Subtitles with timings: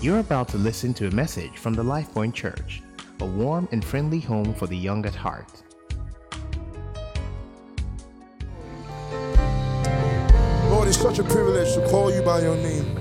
[0.00, 2.82] You're about to listen to a message from the LifePoint Church,
[3.18, 5.50] a warm and friendly home for the young at heart.
[10.70, 12.96] Lord, it's such a privilege to call you by your name.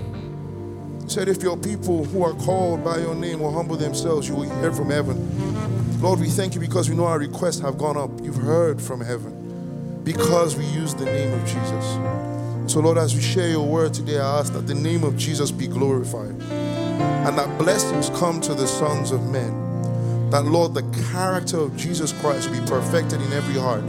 [1.04, 4.34] You said, if your people who are called by your name will humble themselves, you
[4.34, 6.02] will hear from heaven.
[6.02, 8.10] Lord, we thank you because we know our requests have gone up.
[8.24, 12.74] You've heard from heaven because we use the name of Jesus.
[12.74, 15.52] So, Lord, as we share your word today, I ask that the name of Jesus
[15.52, 16.36] be glorified
[17.00, 20.30] and that blessings come to the sons of men.
[20.30, 23.84] That, Lord, the character of Jesus Christ be perfected in every heart.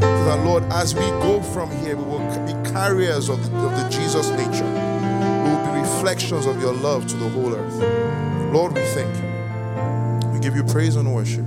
[0.00, 3.76] So that, Lord, as we go from here, we will be carriers of the, of
[3.76, 4.64] the Jesus nature.
[4.64, 8.52] We will be reflections of your love to the whole earth.
[8.52, 10.30] Lord, we thank you.
[10.32, 11.44] We give you praise and worship.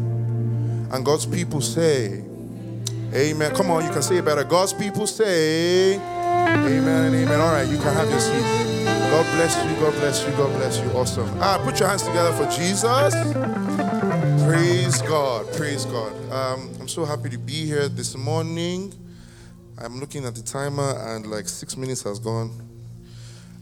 [0.91, 2.23] And God's people say,
[3.13, 3.55] Amen.
[3.55, 4.43] Come on, you can say it better.
[4.43, 7.39] God's people say, Amen and amen.
[7.39, 8.66] All right, you can have your seat.
[9.17, 9.75] God bless you.
[9.81, 10.31] God bless you.
[10.33, 10.91] God bless you.
[10.91, 11.27] Awesome.
[11.41, 13.15] Ah, put your hands together for Jesus.
[14.45, 15.51] Praise God.
[15.53, 16.13] Praise God.
[16.31, 18.93] Um, I'm so happy to be here this morning.
[19.79, 22.51] I'm looking at the timer and like six minutes has gone.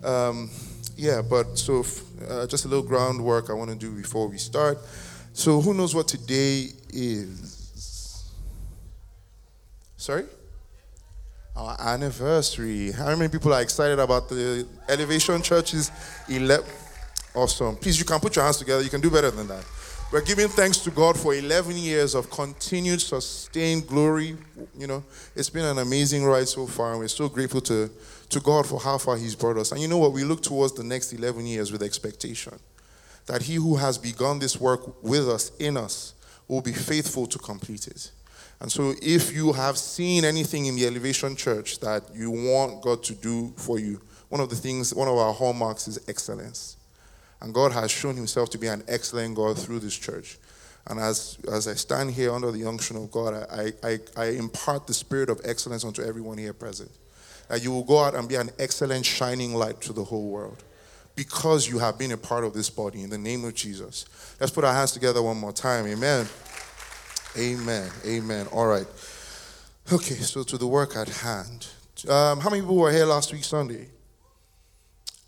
[0.04, 0.50] Um,
[0.98, 1.86] yeah, but so
[2.28, 4.78] uh, just a little groundwork I want to do before we start.
[5.32, 8.30] So, who knows what today is?
[9.96, 10.26] Sorry?
[11.56, 12.92] Our anniversary.
[12.92, 15.90] How many people are excited about the Elevation Church's
[16.28, 16.66] 11?
[17.34, 17.78] Awesome.
[17.78, 18.84] Please, you can put your hands together.
[18.84, 19.64] You can do better than that.
[20.12, 24.38] We're giving thanks to God for 11 years of continued, sustained glory.
[24.78, 25.04] You know,
[25.36, 27.90] it's been an amazing ride so far, and we're so grateful to,
[28.30, 29.72] to God for how far He's brought us.
[29.72, 30.12] And you know what?
[30.12, 32.60] We look towards the next 11 years with expectation
[33.28, 36.14] that He who has begun this work with us, in us,
[36.48, 38.12] will be faithful to complete it.
[38.60, 43.04] And so, if you have seen anything in the Elevation Church that you want God
[43.04, 46.78] to do for you, one of the things, one of our hallmarks is excellence.
[47.42, 50.38] And God has shown Himself to be an excellent God through this church.
[50.88, 54.88] And as, as I stand here under the unction of God, I, I, I impart
[54.88, 56.92] the spirit of excellence unto everyone here present.
[57.50, 60.64] That you will go out and be an excellent shining light to the whole world
[61.16, 64.06] because you have been a part of this body in the name of Jesus.
[64.40, 65.88] Let's put our hands together one more time.
[65.88, 66.28] Amen.
[67.38, 67.92] Amen.
[68.06, 68.48] Amen.
[68.48, 68.88] All right.
[69.92, 71.68] Okay, so to the work at hand.
[72.08, 73.88] Um, how many people were here last week, Sunday?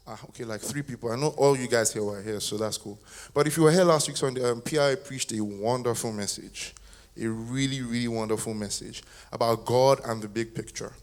[0.07, 1.11] Ah, okay, like three people.
[1.11, 2.97] I know all you guys here were here, so that's cool.
[3.33, 6.73] But if you were here last week, Sunday, um, PI preached a wonderful message,
[7.21, 9.03] a really, really wonderful message
[9.33, 10.93] about God and the big picture.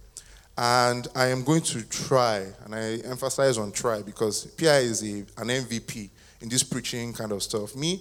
[0.56, 5.18] And I am going to try, and I emphasize on try because PI is a,
[5.36, 6.08] an MVP
[6.40, 7.76] in this preaching kind of stuff.
[7.76, 8.00] Me,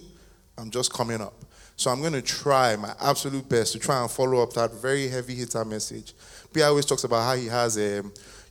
[0.56, 1.34] I'm just coming up.
[1.76, 5.08] So I'm going to try my absolute best to try and follow up that very
[5.08, 6.14] heavy hitter message.
[6.52, 8.02] Pierre always talks about how he has a,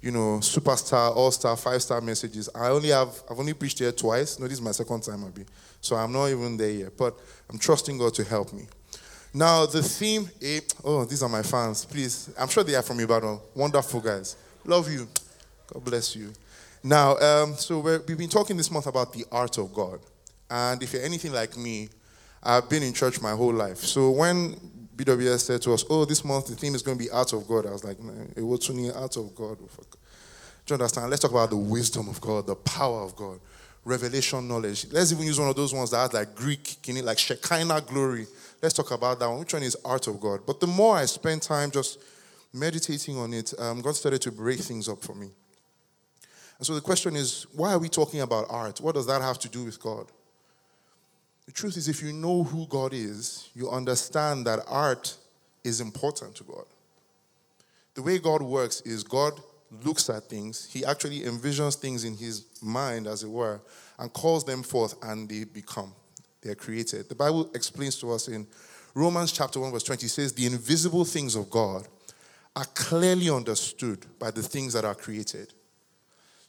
[0.02, 2.50] you know, superstar, all-star, five-star messages.
[2.54, 4.40] I only have, I've only preached here twice.
[4.40, 5.46] No, this is my second time be.
[5.80, 6.98] So I'm not even there yet.
[6.98, 7.18] But
[7.50, 8.68] I'm trusting God to help me.
[9.34, 11.86] Now the theme, eh, oh, these are my fans.
[11.86, 13.40] Please, I'm sure they are from Ibadan.
[13.56, 14.36] Wonderful guys.
[14.66, 15.08] Love you.
[15.74, 16.34] God bless you.
[16.84, 20.02] Now, um, so we've been talking this month about the art of God.
[20.50, 21.90] And if you're anything like me,
[22.44, 23.78] I've been in church my whole life.
[23.78, 24.56] So when
[24.96, 27.48] BWS said to us, oh, this month the theme is going to be out of
[27.48, 27.98] God, I was like,
[28.36, 29.58] it was out of God.
[29.58, 29.66] Do
[30.68, 31.10] you understand?
[31.10, 33.40] Let's talk about the wisdom of God, the power of God,
[33.86, 34.86] revelation knowledge.
[34.92, 38.28] Let's even use one of those ones that has like Greek like Shekinah glory.
[38.62, 39.40] Let's talk about that one.
[39.40, 40.42] Which one is art of God?
[40.46, 42.00] But the more I spend time just
[42.54, 45.30] meditating on it, um, God started to break things up for me.
[46.60, 48.80] And so the question is, why are we talking about art?
[48.80, 50.08] What does that have to do with God?
[51.46, 55.16] The truth is, if you know who God is, you understand that art
[55.64, 56.66] is important to God.
[57.96, 59.40] The way God works is God
[59.84, 63.60] looks at things, He actually envisions things in His mind, as it were,
[64.00, 65.94] and calls them forth, and they become.
[66.42, 67.10] They're created.
[67.10, 68.48] The Bible explains to us in
[68.94, 71.88] Romans chapter 1, verse 20, says, The invisible things of God
[72.56, 75.54] are clearly understood by the things that are created.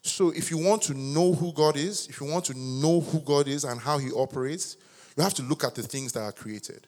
[0.06, 3.20] So, if you want to know who God is, if you want to know who
[3.20, 4.76] God is and how He operates,
[5.16, 6.86] you have to look at the things that are created.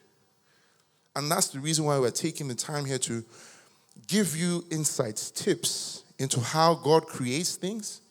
[1.15, 3.25] And that's the reason why we're taking the time here to
[4.05, 8.01] give you insights, tips into how God creates things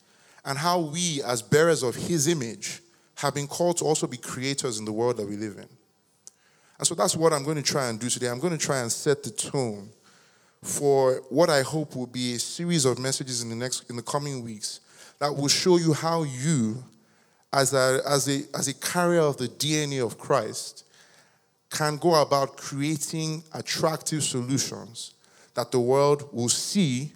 [0.45, 2.83] and how we, as bearers of His image,
[3.15, 5.69] have been called to also be creators in the world that we live in.
[6.79, 8.27] And so that's what I'm going to try and do today.
[8.27, 9.89] I'm going to try and set the tone
[10.63, 14.03] for what I hope will be a series of messages in the next in the
[14.03, 14.81] coming weeks
[15.19, 16.85] that will show you how you
[17.53, 20.85] as a, as, a, as a carrier of the DNA of Christ,
[21.71, 25.15] can go about creating attractive solutions
[25.55, 27.13] that the world will see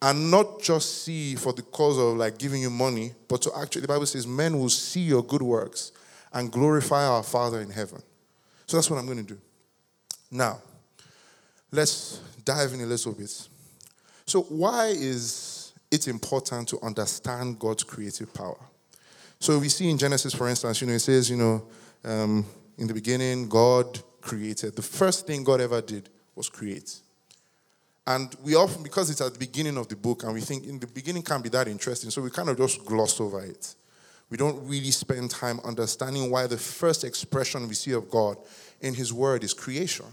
[0.00, 3.80] and not just see for the cause of like giving you money, but to actually,
[3.80, 5.92] the Bible says, men will see your good works
[6.32, 8.02] and glorify our Father in heaven.
[8.66, 9.40] So that's what I'm going to do.
[10.30, 10.60] Now,
[11.72, 13.48] let's dive in a little bit.
[14.26, 15.53] So, why is
[15.90, 18.58] it important to understand God's creative power?
[19.38, 21.66] So, we see in Genesis, for instance, you know, it says, you know,
[22.04, 22.46] um,
[22.78, 24.74] in the beginning, God created.
[24.74, 27.00] The first thing God ever did was create.
[28.06, 30.78] And we often, because it's at the beginning of the book, and we think in
[30.78, 33.74] the beginning can't be that interesting, so we kind of just gloss over it.
[34.28, 38.36] We don't really spend time understanding why the first expression we see of God
[38.80, 40.06] in His Word is creation.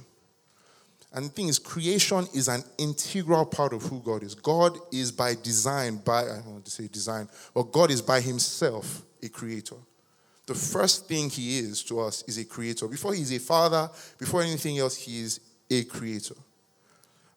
[1.13, 4.33] And the thing is, creation is an integral part of who God is.
[4.33, 8.21] God is by design, by, I don't want to say design, but God is by
[8.21, 9.75] Himself a creator.
[10.45, 12.87] The first thing He is to us is a creator.
[12.87, 16.35] Before He's a father, before anything else, He is a creator.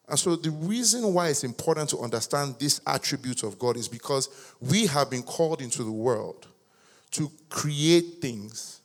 [0.09, 4.29] And so, the reason why it's important to understand this attribute of God is because
[4.61, 6.47] we have been called into the world
[7.13, 8.83] to create things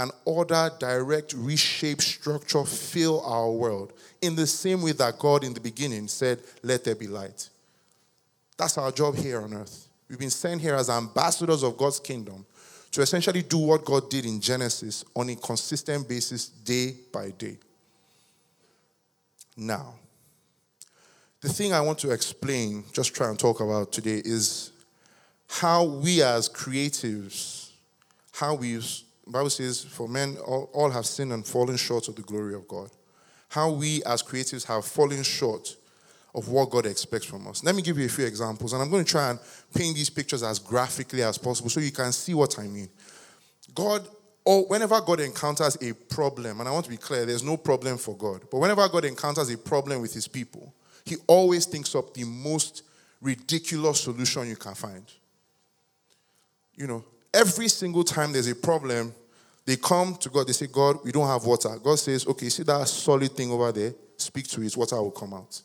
[0.00, 3.92] and order, direct, reshape, structure, fill our world
[4.22, 7.50] in the same way that God in the beginning said, Let there be light.
[8.56, 9.88] That's our job here on earth.
[10.08, 12.46] We've been sent here as ambassadors of God's kingdom
[12.92, 17.58] to essentially do what God did in Genesis on a consistent basis, day by day.
[19.54, 19.96] Now,
[21.42, 24.72] the thing I want to explain, just try and talk about today, is
[25.46, 27.68] how we as creatives,
[28.32, 28.80] how we,
[29.32, 32.66] Bible says, for men, all, all have sinned and fallen short of the glory of
[32.66, 32.90] God.
[33.48, 35.76] How we as creatives have fallen short
[36.34, 37.64] of what God expects from us.
[37.64, 39.38] Let me give you a few examples, and I'm going to try and
[39.74, 42.88] paint these pictures as graphically as possible so you can see what I mean.
[43.74, 44.06] God,
[44.44, 47.98] or whenever God encounters a problem, and I want to be clear, there's no problem
[47.98, 50.72] for God, but whenever God encounters a problem with his people,
[51.04, 52.84] he always thinks up the most
[53.20, 55.04] ridiculous solution you can find.
[56.74, 57.04] You know,
[57.34, 59.14] every single time there's a problem,
[59.70, 61.70] they come to God, they say, God, we don't have water.
[61.82, 63.94] God says, okay, see that solid thing over there?
[64.16, 65.60] Speak to it, water will come out.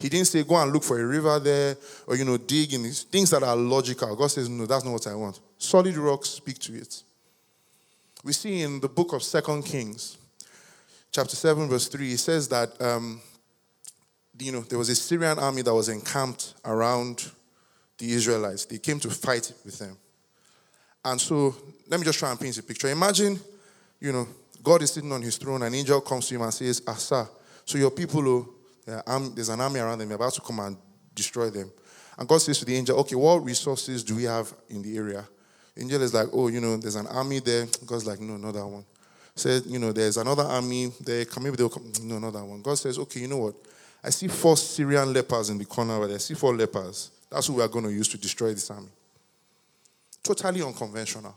[0.00, 1.76] He didn't say, go and look for a river there,
[2.06, 4.14] or, you know, dig in these things that are logical.
[4.16, 5.38] God says, no, that's not what I want.
[5.56, 7.02] Solid rocks, speak to it.
[8.24, 10.18] We see in the book of Second Kings,
[11.12, 13.20] chapter 7, verse 3, it says that um,
[14.40, 17.30] you know, there was a Syrian army that was encamped around
[17.98, 18.64] the Israelites.
[18.64, 19.96] They came to fight with them.
[21.04, 21.54] And so,
[21.88, 22.88] let me just try and paint a picture.
[22.88, 23.38] Imagine,
[24.00, 24.28] you know,
[24.62, 27.28] God is sitting on his throne, an angel comes to him and says, Ah, sir,
[27.64, 28.48] so your people, oh,
[29.34, 30.76] there's an army around them, you're about to come and
[31.14, 31.70] destroy them.
[32.18, 35.26] And God says to the angel, Okay, what resources do we have in the area?
[35.76, 37.66] Angel is like, Oh, you know, there's an army there.
[37.86, 38.84] God's like, No, not that one.
[39.36, 41.24] Said, you know, there's another army there.
[41.40, 41.92] Maybe they'll come.
[42.02, 42.60] No, not that one.
[42.60, 43.54] God says, Okay, you know what?
[44.02, 46.16] I see four Syrian lepers in the corner over there.
[46.16, 47.10] I see four lepers.
[47.30, 48.88] That's who we are going to use to destroy this army.
[50.28, 51.34] Totally unconventional.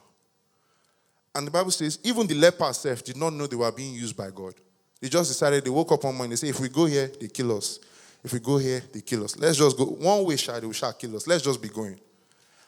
[1.33, 4.17] And the Bible says, even the lepers self did not know they were being used
[4.17, 4.53] by God.
[4.99, 7.29] They just decided, they woke up one morning, they say, if we go here, they
[7.29, 7.79] kill us.
[8.21, 9.37] If we go here, they kill us.
[9.37, 9.85] Let's just go.
[9.85, 11.25] One way, shall they shall kill us.
[11.25, 12.01] Let's just be going.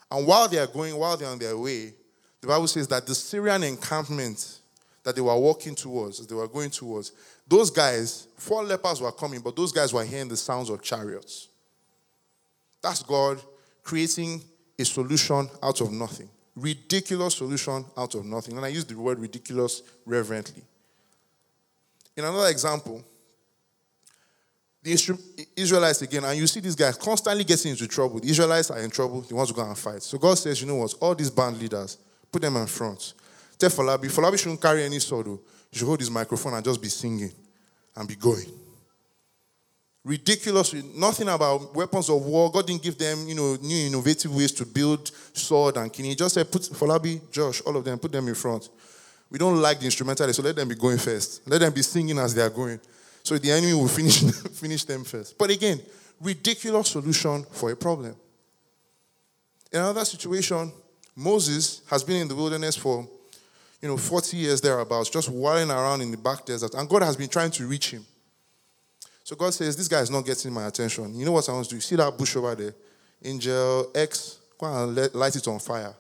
[0.10, 1.94] And while they are going, while they're on their way,
[2.40, 4.60] the Bible says that the Syrian encampment
[5.04, 7.12] that they were walking towards, they were going towards,
[7.46, 11.50] those guys, four lepers were coming, but those guys were hearing the sounds of chariots.
[12.82, 13.42] That's God
[13.84, 14.42] creating
[14.78, 16.30] a solution out of nothing.
[16.56, 18.58] Ridiculous solution out of nothing.
[18.58, 20.64] And I use the word ridiculous reverently.
[22.16, 23.04] In another example,
[24.84, 25.18] the
[25.56, 28.20] Israelites again, and you see these guys constantly getting into trouble.
[28.20, 30.04] The Israelites are in trouble, they want to go and fight.
[30.04, 31.98] So God says, you know what, all these band leaders,
[32.32, 33.14] put them in front.
[33.58, 35.28] Tell Falabi, Falabi shouldn't carry any sword.
[35.30, 35.40] Oh.
[35.72, 37.32] You should hold his microphone and just be singing
[37.96, 38.52] and be going.
[40.06, 42.52] Ridiculous, nothing about weapons of war.
[42.52, 46.06] God didn't give them, you know, new innovative ways to build sword and king.
[46.06, 48.68] He just said, put Falabi, Josh, all of them, put them in front.
[49.30, 51.48] We don't like the instrumentalist, so let them be going first.
[51.48, 52.82] Let them be singing as they are going.
[53.24, 54.20] So the enemy will finish,
[54.54, 55.38] finish them first.
[55.38, 55.80] But again,
[56.20, 58.16] ridiculous solution for a problem.
[59.72, 60.72] In another situation,
[61.16, 63.08] Moses has been in the wilderness for
[63.82, 66.74] you know, 40 years thereabouts, just wandering around in the back desert.
[66.74, 68.06] And God has been trying to reach him.
[69.24, 71.16] So God says, This guy is not getting my attention.
[71.16, 71.82] You know what I want to do?
[71.82, 72.76] See that bush over there?
[73.24, 75.96] Angel X, go and light it on fire.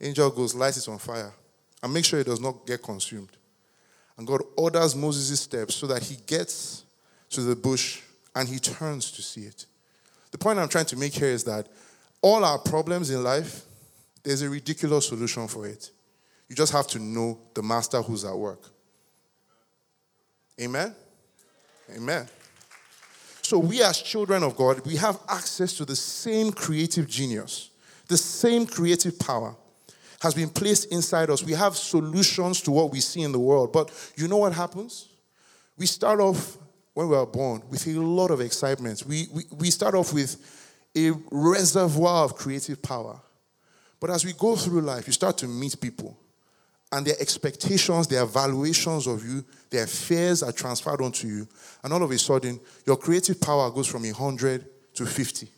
[0.00, 1.32] Angel goes, light it on fire.
[1.82, 3.30] And make sure it does not get consumed.
[4.16, 6.84] And God orders Moses' steps so that he gets
[7.30, 8.00] to the bush
[8.34, 9.66] and he turns to see it.
[10.30, 11.68] The point I'm trying to make here is that
[12.22, 13.62] all our problems in life,
[14.22, 15.90] there's a ridiculous solution for it.
[16.48, 18.60] You just have to know the master who's at work.
[20.60, 20.94] Amen?
[21.94, 22.28] Amen.
[23.44, 27.68] So, we as children of God, we have access to the same creative genius,
[28.08, 29.54] the same creative power
[30.22, 31.42] has been placed inside us.
[31.42, 33.74] We have solutions to what we see in the world.
[33.74, 35.10] But you know what happens?
[35.76, 36.56] We start off
[36.94, 39.04] when we are born with a lot of excitement.
[39.06, 40.36] We, we, we start off with
[40.96, 43.20] a reservoir of creative power.
[44.00, 46.16] But as we go through life, you start to meet people,
[46.94, 51.48] and their expectations, their evaluations of you, their fears are transferred onto you.
[51.82, 55.48] And all of a sudden, your creative power goes from 100 to 50,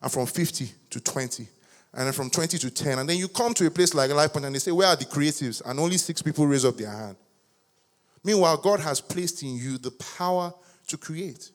[0.00, 1.48] and from 50 to 20,
[1.94, 3.00] and then from 20 to 10.
[3.00, 5.04] And then you come to a place like LifePoint and they say, Where are the
[5.04, 5.60] creatives?
[5.66, 7.16] And only six people raise up their hand.
[8.22, 10.54] Meanwhile, God has placed in you the power
[10.86, 11.50] to create.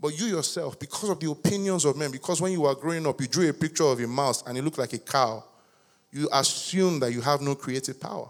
[0.00, 3.20] But you yourself, because of the opinions of men, because when you were growing up,
[3.20, 5.44] you drew a picture of a mouse and it looked like a cow,
[6.12, 8.28] you assume that you have no creative power.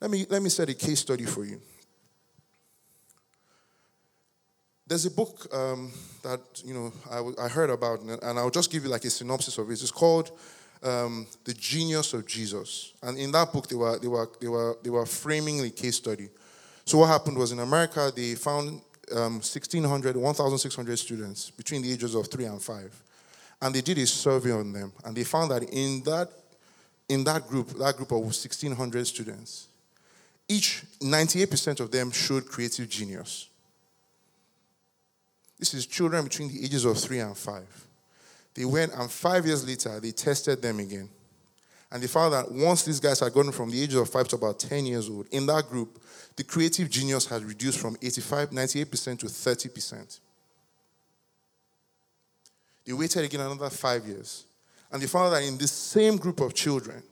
[0.00, 1.60] Let me, let me set a case study for you.
[4.86, 8.84] There's a book um, that you know I, I, heard about, and I'll just give
[8.84, 9.74] you like a synopsis of it.
[9.74, 10.30] It's called
[10.82, 14.78] um, "The Genius of Jesus," and in that book they were they were they were
[14.82, 16.30] they were framing the case study.
[16.86, 18.80] So what happened was in America they found
[19.12, 22.98] um, 1,600, 1,600 students between the ages of three and five,
[23.60, 26.30] and they did a survey on them, and they found that in that
[27.08, 29.68] in that group, that group of 1,600 students,
[30.46, 33.48] each 98% of them showed creative genius.
[35.58, 37.86] This is children between the ages of three and five.
[38.54, 41.08] They went, and five years later, they tested them again.
[41.90, 44.36] And they found that once these guys had gone from the age of five to
[44.36, 46.00] about 10 years old, in that group,
[46.36, 50.20] the creative genius had reduced from 85, 98% to 30%.
[52.88, 54.46] They waited again another five years.
[54.90, 57.02] And they found that in this same group of children,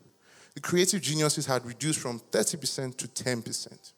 [0.55, 3.93] the creative geniuses had reduced from 30% to 10%.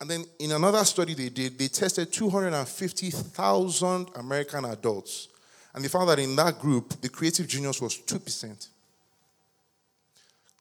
[0.00, 5.28] And then in another study they did, they tested 250,000 American adults.
[5.74, 8.68] And they found that in that group, the creative genius was 2%.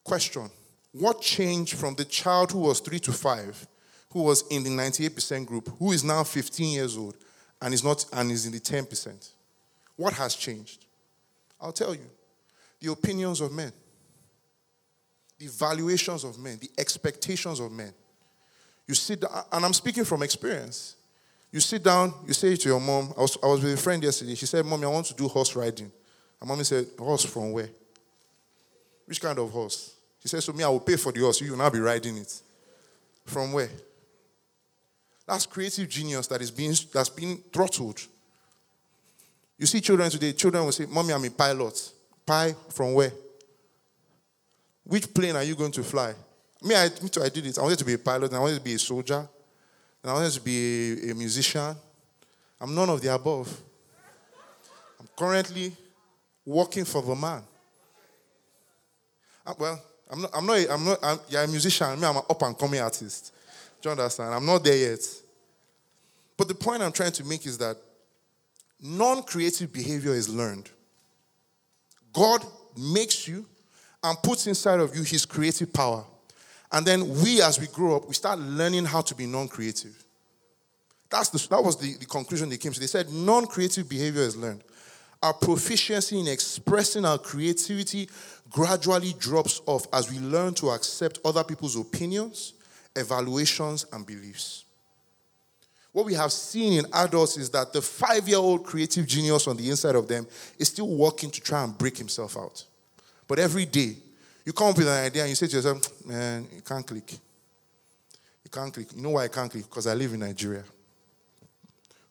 [0.01, 0.50] Question
[0.93, 3.67] What changed from the child who was 3 to 5,
[4.12, 7.17] who was in the 98% group, who is now 15 years old
[7.63, 9.29] and is, not, and is in the 10%?
[9.96, 10.86] What has changed?
[11.62, 12.05] I'll tell you
[12.82, 13.72] the opinions of men,
[15.39, 17.93] the valuations of men, the expectations of men.
[18.86, 20.98] You sit down, and I'm speaking from experience.
[21.53, 24.03] You sit down, you say to your mom, I was, I was with a friend
[24.03, 24.36] yesterday.
[24.36, 25.89] She said, Mommy, I want to do horse riding.
[26.41, 27.70] And mommy said, Horse from where?
[29.05, 29.96] Which kind of horse?
[30.22, 31.39] She said, So me, I will pay for the horse.
[31.39, 32.41] You will now be riding it.
[33.25, 33.70] From where?
[35.25, 38.01] That's creative genius that is being that's being throttled.
[39.58, 41.92] You see children today, children will say, Mommy, I'm a pilot.
[42.25, 43.12] Pie from where?
[44.84, 46.13] Which plane are you going to fly?
[46.62, 47.58] Me, I, me too, I did it.
[47.58, 49.27] I wanted to be a pilot, and I wanted to be a soldier,
[50.01, 51.75] and I wanted to be a, a musician.
[52.60, 53.62] I'm none of the above.
[55.00, 55.74] I'm currently
[56.46, 57.42] working for the man.
[59.46, 62.00] Uh, well, I'm not, I'm not, a, I'm not, I'm, you're a musician.
[62.00, 63.32] Me, I'm an up and coming artist.
[63.83, 64.33] Do you understand?
[64.33, 65.05] I'm not there yet.
[66.37, 67.75] But the point I'm trying to make is that
[68.81, 70.69] non creative behavior is learned.
[72.13, 72.45] God
[72.77, 73.45] makes you
[74.01, 76.05] and puts inside of you his creative power.
[76.71, 80.01] And then we, as we grow up, we start learning how to be non creative.
[81.09, 82.79] That's the, that was the, the conclusion they came to.
[82.79, 84.63] They said non creative behavior is learned.
[85.21, 88.09] Our proficiency in expressing our creativity
[88.49, 92.53] gradually drops off as we learn to accept other people's opinions,
[92.95, 94.65] evaluations, and beliefs.
[95.91, 99.55] What we have seen in adults is that the five year old creative genius on
[99.55, 100.25] the inside of them
[100.57, 102.65] is still working to try and break himself out.
[103.27, 103.95] But every day,
[104.43, 107.12] you come up with an idea and you say to yourself, man, you can't click.
[108.43, 108.88] You can't click.
[108.95, 109.69] You know why I can't click?
[109.69, 110.63] Because I live in Nigeria.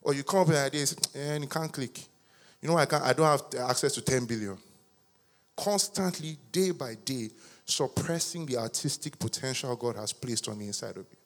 [0.01, 1.99] Or you come up with an idea and say, man, you can't click.
[2.61, 3.03] You know why I can't?
[3.03, 4.57] I don't have access to 10 billion.
[5.57, 7.31] Constantly, day by day,
[7.65, 11.17] suppressing the artistic potential God has placed on the inside of you.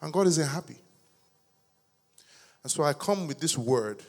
[0.00, 0.76] And God isn't happy.
[2.62, 4.02] And so I come with this word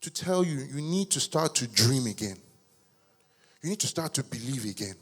[0.00, 2.36] to tell you you need to start to dream again.
[3.62, 4.94] You need to start to believe again.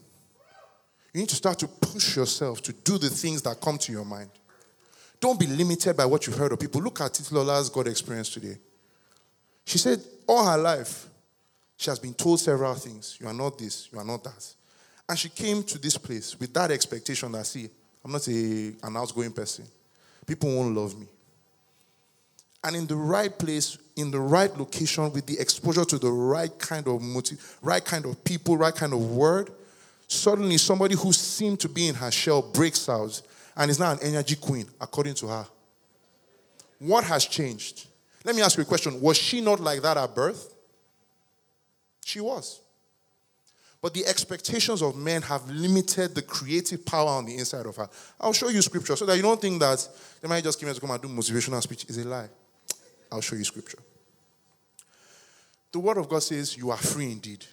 [1.12, 4.04] You need to start to push yourself to do the things that come to your
[4.04, 4.30] mind.
[5.20, 6.80] Don't be limited by what you've heard of people.
[6.82, 8.56] Look at Titilola's God experience today.
[9.64, 11.06] She said all her life,
[11.76, 13.18] she has been told several things.
[13.20, 14.54] You are not this, you are not that.
[15.08, 17.68] And she came to this place with that expectation that, see,
[18.04, 19.66] I'm not a, an outgoing person.
[20.26, 21.06] People won't love me.
[22.62, 26.58] And in the right place, in the right location, with the exposure to the right
[26.58, 29.50] kind of motive, right kind of people, right kind of word,
[30.06, 33.20] Suddenly, somebody who seemed to be in her shell breaks out
[33.56, 35.46] and is now an energy queen, according to her.
[36.78, 37.86] What has changed?
[38.24, 39.00] Let me ask you a question.
[39.00, 40.54] Was she not like that at birth?
[42.04, 42.60] She was.
[43.84, 47.86] But the expectations of men have limited the creative power on the inside of her.
[48.18, 49.86] I'll show you scripture so that you don't think that
[50.22, 51.84] they might just come here to come and do motivational speech.
[51.90, 52.30] Is a lie.
[53.12, 53.76] I'll show you scripture.
[55.70, 57.44] The word of God says you are free indeed.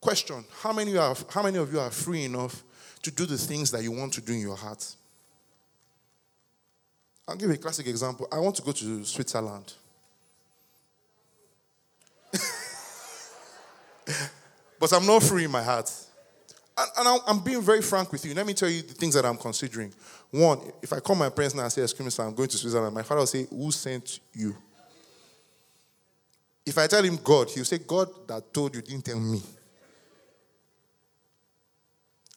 [0.00, 2.62] Question How many, are, how many of you are free enough
[3.02, 4.94] to do the things that you want to do in your heart?
[7.26, 8.28] I'll give you a classic example.
[8.30, 9.74] I want to go to Switzerland.
[14.80, 15.90] But I'm not free in my heart.
[16.76, 18.34] And, and, I'm being very frank with you.
[18.34, 19.92] Let me tell you the things that I'm considering.
[20.30, 22.56] One, if I call my parents now and say, Excuse me, sir, I'm going to
[22.56, 24.54] Switzerland, my father will say, Who sent you?
[26.64, 29.42] If I tell him God, he'll say, God that told you didn't tell me.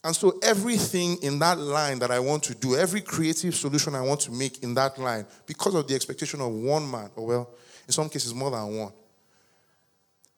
[0.03, 4.01] And so, everything in that line that I want to do, every creative solution I
[4.01, 7.49] want to make in that line, because of the expectation of one man, or well,
[7.85, 8.93] in some cases more than one,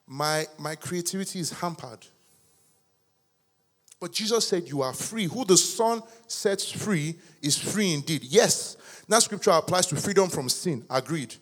[0.06, 2.06] my, my creativity is hampered.
[4.00, 5.24] But Jesus said, You are free.
[5.24, 8.24] Who the Son sets free is free indeed.
[8.24, 8.76] Yes,
[9.08, 10.84] that scripture applies to freedom from sin.
[10.90, 11.34] Agreed.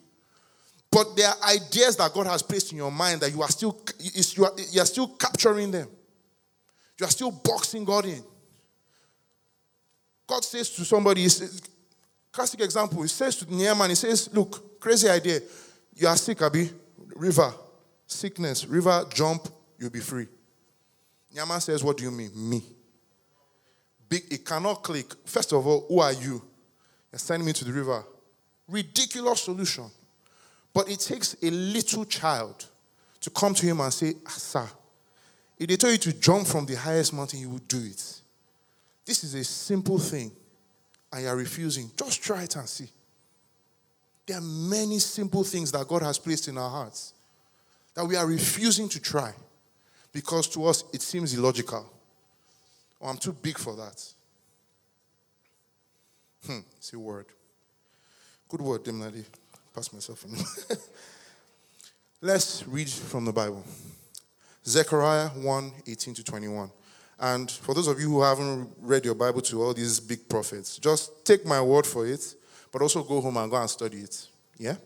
[0.90, 3.82] But there are ideas that God has placed in your mind that you are still
[3.98, 5.88] you are, you are still capturing them.
[7.00, 8.22] You are still boxing God in.
[10.26, 11.62] God says to somebody, says,
[12.30, 15.40] classic example, he says to Naaman, he says, Look, crazy idea.
[15.96, 16.70] You are sick, Abi.
[17.16, 17.52] River
[18.12, 20.26] sickness, river, jump, you'll be free.
[21.34, 22.30] Naaman says, What do you mean?
[22.34, 22.62] Me.
[24.08, 25.14] Big, it cannot click.
[25.24, 26.42] First of all, who are you?
[27.10, 28.04] You're sending me to the river.
[28.68, 29.90] Ridiculous solution.
[30.74, 32.66] But it takes a little child
[33.20, 34.68] to come to him and say, ah, Sir,
[35.58, 38.20] if they tell you to jump from the highest mountain, you would do it.
[39.04, 40.32] This is a simple thing,
[41.12, 41.90] and you're refusing.
[41.96, 42.88] Just try it and see.
[44.26, 47.12] There are many simple things that God has placed in our hearts
[47.94, 49.32] that we are refusing to try
[50.12, 51.90] because to us it seems illogical.
[53.00, 54.02] Or I'm too big for that.
[56.46, 57.26] Hmm, it's a word.
[58.48, 59.24] Good word, Dimnadi.
[59.74, 60.76] Pass myself in.
[62.20, 63.64] Let's read from the Bible.
[64.64, 66.70] Zechariah 1 18 to 21.
[67.18, 70.78] And for those of you who haven't read your Bible to all these big prophets,
[70.78, 72.34] just take my word for it,
[72.72, 74.26] but also go home and go and study it.
[74.58, 74.76] Yeah?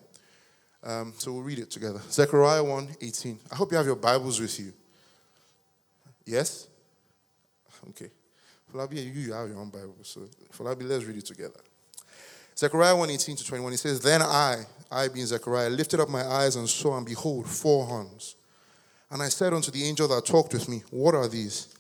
[0.87, 2.01] Um, so we'll read it together.
[2.09, 3.39] Zechariah 1 18.
[3.51, 4.73] I hope you have your Bibles with you.
[6.25, 6.69] Yes?
[7.91, 8.09] Okay.
[8.73, 9.97] Falabi, you, have your own Bible.
[10.03, 10.21] So,
[10.57, 11.59] Falabi, let's read it together.
[12.57, 13.73] Zechariah 1 18 to 21.
[13.73, 17.49] He says, Then I, I being Zechariah, lifted up my eyes and saw, and behold,
[17.49, 18.37] four horns.
[19.11, 21.75] And I said unto the angel that talked with me, What are these?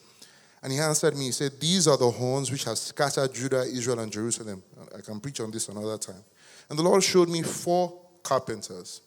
[0.64, 4.00] And he answered me, He said, These are the horns which have scattered Judah, Israel,
[4.00, 4.64] and Jerusalem.
[4.96, 6.24] I can preach on this another time.
[6.68, 9.00] And the Lord showed me four carpenters.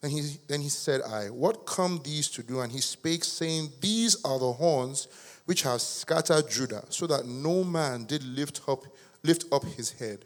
[0.00, 2.60] Then he, then he said, I, what come these to do?
[2.60, 5.08] And he spake, saying, These are the horns
[5.46, 8.84] which have scattered Judah, so that no man did lift up,
[9.22, 10.24] lift up his head.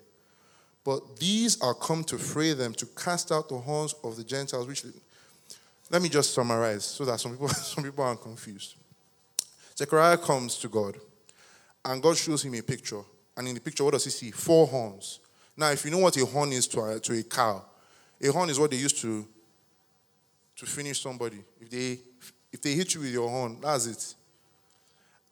[0.85, 4.67] But these are come to fray them, to cast out the horns of the Gentiles.
[4.67, 4.85] Which,
[5.91, 8.75] let me just summarize, so that some people, some people aren't confused.
[9.77, 10.97] Zechariah comes to God,
[11.85, 13.03] and God shows him a picture.
[13.37, 14.33] And in the picture, what does he see?
[14.33, 15.21] Four horns.
[15.57, 17.65] Now, if you know what a horn is to a, to a cow,
[18.21, 19.27] a horn is what they used to
[20.57, 21.43] to finish somebody.
[21.61, 21.99] If they
[22.53, 24.15] if they hit you with your horn, that's it.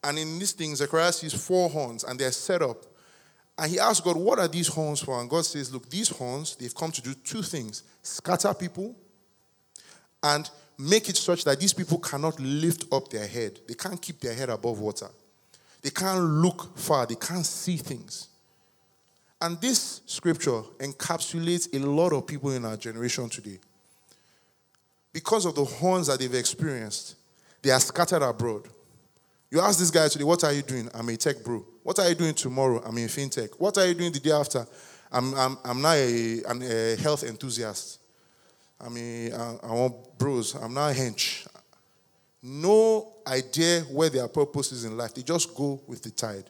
[0.03, 2.85] And in this thing, Zechariah sees four horns and they're set up.
[3.57, 5.19] And he asks God, What are these horns for?
[5.19, 8.95] And God says, Look, these horns, they've come to do two things scatter people
[10.23, 13.59] and make it such that these people cannot lift up their head.
[13.67, 15.09] They can't keep their head above water.
[15.81, 17.05] They can't look far.
[17.05, 18.27] They can't see things.
[19.39, 23.59] And this scripture encapsulates a lot of people in our generation today.
[25.13, 27.15] Because of the horns that they've experienced,
[27.61, 28.67] they are scattered abroad.
[29.49, 30.89] You ask this guy today, What are you doing?
[30.93, 31.65] I'm a tech bro.
[31.83, 32.81] What are you doing tomorrow?
[32.83, 33.49] I'm in fintech.
[33.59, 34.65] What are you doing the day after?
[35.11, 37.99] I'm, I'm, I'm now a, health enthusiast.
[38.79, 40.53] I'm a, I want bros.
[40.55, 41.47] I'm now a hench.
[42.43, 45.13] No idea where their purpose is in life.
[45.13, 46.49] They just go with the tide.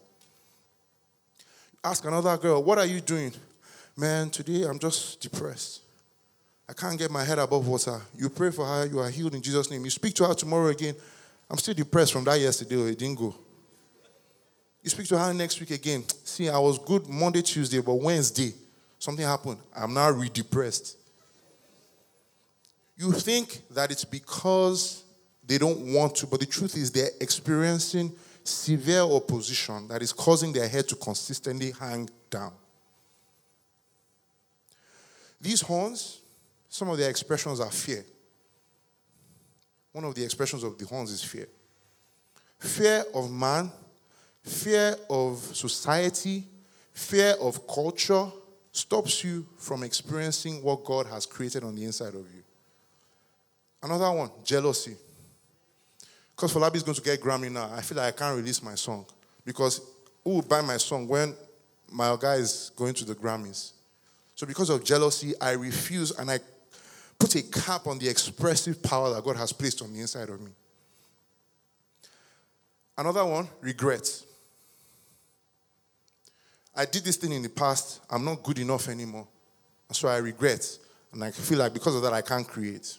[1.84, 3.32] Ask another girl, what are you doing?
[3.96, 5.82] Man, today I'm just depressed.
[6.70, 8.02] I can't get my head above water.
[8.18, 9.84] You pray for her, you are healed in Jesus' name.
[9.86, 10.96] You speak to her tomorrow again.
[11.50, 13.34] I'm still depressed from that yesterday, oh, it didn't go.
[14.84, 16.04] You speak to her next week again.
[16.24, 18.54] See, I was good Monday, Tuesday, but Wednesday,
[19.00, 19.60] something happened.
[19.76, 20.98] I'm now re depressed.
[22.98, 25.04] You think that it's because
[25.46, 28.12] they don't want to, but the truth is they're experiencing
[28.48, 32.54] severe opposition that is causing their head to consistently hang down.
[35.40, 36.22] These horns,
[36.70, 38.04] some of their expressions are fear.
[39.92, 41.48] One of the expressions of the horns is fear
[42.60, 43.72] fear of man,
[44.42, 46.44] fear of society,
[46.92, 48.32] fear of culture
[48.72, 52.44] stops you from experiencing what God has created on the inside of you.
[53.82, 54.96] Another one, jealousy.
[56.38, 58.76] Because Falabi is going to get Grammy now, I feel like I can't release my
[58.76, 59.08] song.
[59.44, 59.82] Because
[60.24, 61.34] who would buy my song when
[61.92, 63.72] my guy is going to the Grammys?
[64.36, 66.38] So, because of jealousy, I refuse and I
[67.18, 70.40] put a cap on the expressive power that God has placed on the inside of
[70.40, 70.52] me.
[72.96, 74.08] Another one, regret.
[76.76, 79.28] I did this thing in the past, I'm not good enough anymore.
[79.92, 80.78] So I regret.
[81.14, 82.96] And I feel like because of that, I can't create.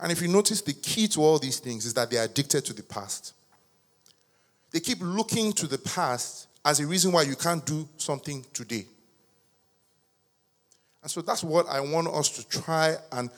[0.00, 2.64] And if you notice, the key to all these things is that they are addicted
[2.66, 3.32] to the past.
[4.70, 8.86] They keep looking to the past as a reason why you can't do something today.
[11.02, 13.30] And so that's what I want us to try and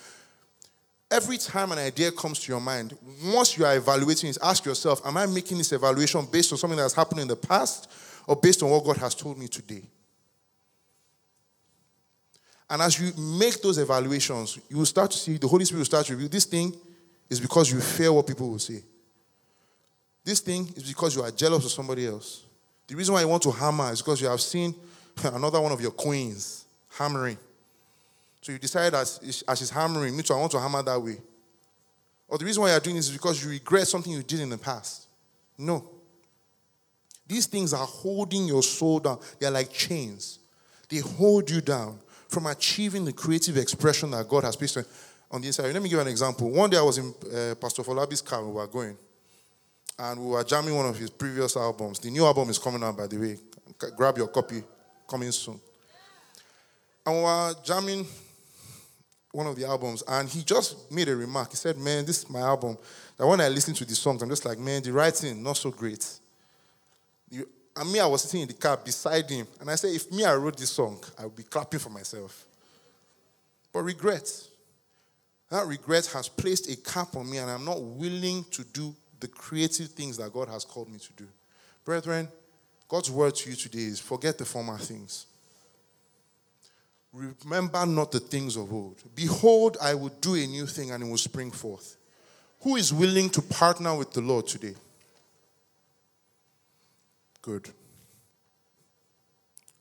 [1.11, 5.01] every time an idea comes to your mind, once you are evaluating it, ask yourself,
[5.07, 7.91] am I making this evaluation based on something that has happened in the past
[8.27, 9.83] or based on what God has told me today?
[12.71, 15.87] And as you make those evaluations, you will start to see the Holy Spirit will
[15.87, 16.75] start to reveal this thing
[17.31, 18.83] is because you fear what people will say.
[20.25, 22.45] This thing is because you are jealous of somebody else.
[22.87, 24.75] The reason why you want to hammer is because you have seen
[25.25, 26.67] another one of your queens
[26.99, 27.39] hammering.
[28.43, 31.19] So you decide as, as she's hammering, me too, I want to hammer that way.
[32.29, 34.51] Or the reason why you're doing this is because you regret something you did in
[34.51, 35.07] the past.
[35.57, 35.89] No.
[37.27, 39.19] These things are holding your soul down.
[39.39, 40.39] They're like chains.
[40.89, 44.79] They hold you down from achieving the creative expression that God has placed
[45.31, 45.73] on the inside.
[45.73, 46.51] Let me give you an example.
[46.51, 48.97] One day I was in uh, Pastor Falabi's car, we were going,
[49.99, 51.99] and we were jamming one of his previous albums.
[51.99, 53.39] The new album is coming out, by the way.
[53.97, 54.63] Grab your copy,
[55.09, 55.61] coming soon.
[57.05, 58.07] And we were jamming
[59.33, 61.51] one of the albums, and he just made a remark.
[61.51, 62.77] He said, Man, this is my album.
[63.17, 65.71] That when I listen to the songs, I'm just like, Man, the writing, not so
[65.71, 66.07] great.
[67.79, 69.47] And me, I was sitting in the car beside him.
[69.61, 72.45] And I said, if me, I wrote this song, I would be clapping for myself.
[73.73, 74.31] But regret.
[75.51, 79.29] That regret has placed a cap on me, and I'm not willing to do the
[79.29, 81.27] creative things that God has called me to do.
[81.85, 82.29] Brethren,
[82.89, 85.27] God's word to you today is forget the former things.
[87.13, 88.97] Remember not the things of old.
[89.15, 91.97] Behold, I will do a new thing and it will spring forth.
[92.61, 94.75] Who is willing to partner with the Lord today?
[97.43, 97.69] Good.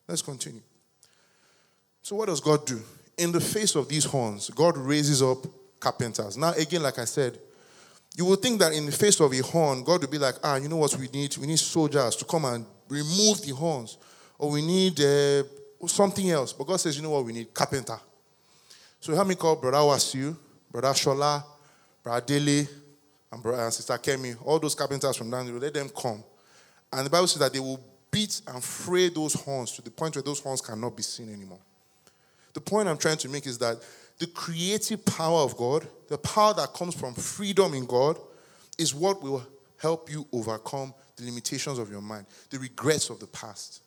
[0.08, 0.62] Let's continue.
[2.02, 2.82] So, what does God do?
[3.18, 5.46] In the face of these horns, God raises up
[5.80, 6.38] carpenters.
[6.38, 7.38] Now, again, like I said,
[8.16, 10.56] you would think that in the face of a horn, God would be like, ah,
[10.56, 11.36] you know what we need?
[11.38, 13.98] We need soldiers to come and remove the horns.
[14.40, 15.44] Or we need uh,
[15.88, 16.54] something else.
[16.54, 17.54] But God says, you know what we need?
[17.54, 18.00] Carpenter.
[19.00, 20.36] So help me call Brother Wasiu,
[20.72, 21.44] Brother Shola,
[22.04, 22.68] Brother Dele,
[23.32, 26.24] and, Brother, and Sister Kemi, all those carpenters from down the road, let them come.
[26.92, 27.80] And the Bible says that they will
[28.12, 31.60] beat and fray those horns to the point where those horns cannot be seen anymore.
[32.54, 33.78] The point I'm trying to make is that
[34.20, 38.18] the creative power of God, the power that comes from freedom in God,
[38.78, 39.46] is what will
[39.80, 43.82] help you overcome the limitations of your mind, the regrets of the past.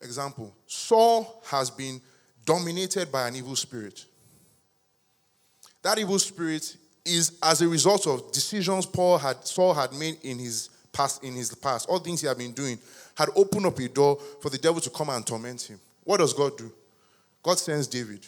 [0.00, 2.00] Example Saul has been
[2.44, 4.04] dominated by an evil spirit.
[5.82, 10.38] That evil spirit is as a result of decisions Paul had, Saul had made in
[10.38, 12.76] his past, in his past, all things he had been doing,
[13.14, 15.78] had opened up a door for the devil to come and torment him.
[16.02, 16.72] What does God do?
[17.42, 18.26] God sends David.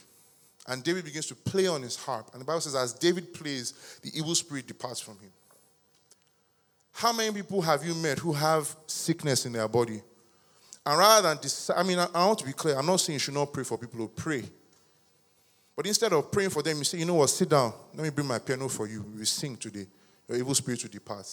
[0.69, 2.31] And David begins to play on his harp.
[2.33, 5.31] And the Bible says, as David plays, the evil spirit departs from him.
[6.93, 10.01] How many people have you met who have sickness in their body?
[10.87, 12.77] And rather than, decide, I mean, I want to be clear.
[12.79, 14.45] I'm not saying you should not pray for people who pray.
[15.75, 17.73] But instead of praying for them, you say, you know what, sit down.
[17.95, 19.05] Let me bring my piano for you.
[19.17, 19.87] We sing today.
[20.29, 21.27] Your evil spirit will depart.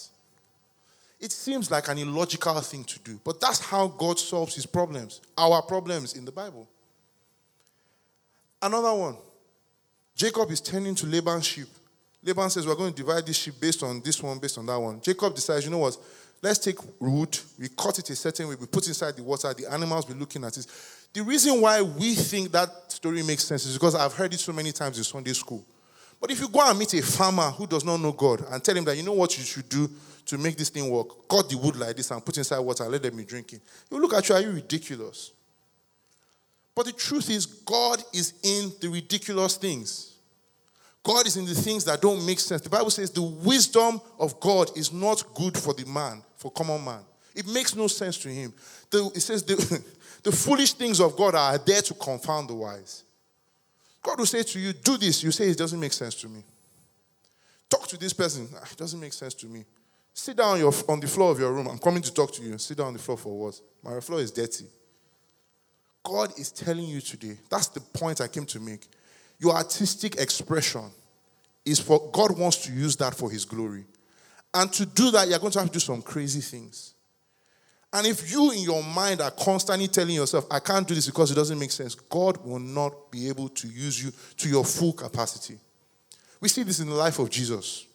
[1.20, 5.20] It seems like an illogical thing to do, but that's how God solves his problems,
[5.36, 6.68] our problems in the Bible.
[8.62, 9.16] Another one
[10.14, 11.68] Jacob is tending to Laban's sheep.
[12.24, 14.78] Laban says, We're going to divide this sheep based on this one, based on that
[14.78, 15.00] one.
[15.00, 15.96] Jacob decides, You know what?
[16.40, 19.66] Let's take wood, we cut it a certain way, we put inside the water, the
[19.72, 20.66] animals be looking at it.
[21.12, 24.52] The reason why we think that story makes sense is because I've heard it so
[24.52, 25.64] many times in Sunday school.
[26.20, 28.76] But if you go and meet a farmer who does not know God and tell
[28.76, 29.90] him that you know what you should do
[30.28, 32.92] to make this thing work, cut the wood like this and put inside water and
[32.92, 33.60] let them be drinking,
[33.90, 35.32] you look at you, are you ridiculous?
[36.74, 40.14] But the truth is, God is in the ridiculous things.
[41.02, 42.60] God is in the things that don't make sense.
[42.60, 46.84] The Bible says the wisdom of God is not good for the man, for common
[46.84, 47.00] man.
[47.34, 48.52] It makes no sense to him.
[48.90, 49.82] The, it says the,
[50.22, 53.04] the foolish things of God are there to confound the wise.
[54.02, 55.22] God will say to you, Do this.
[55.22, 56.44] You say, It doesn't make sense to me.
[57.70, 58.48] Talk to this person.
[58.54, 59.64] Ah, it doesn't make sense to me.
[60.18, 61.68] Sit down on, your, on the floor of your room.
[61.68, 62.58] I'm coming to talk to you.
[62.58, 63.60] Sit down on the floor for what?
[63.84, 64.64] My floor is dirty.
[66.02, 67.38] God is telling you today.
[67.48, 68.88] That's the point I came to make.
[69.38, 70.90] Your artistic expression
[71.64, 73.84] is for God wants to use that for his glory.
[74.52, 76.94] And to do that, you're going to have to do some crazy things.
[77.92, 81.30] And if you in your mind are constantly telling yourself, I can't do this because
[81.30, 84.94] it doesn't make sense, God will not be able to use you to your full
[84.94, 85.60] capacity.
[86.40, 87.87] We see this in the life of Jesus.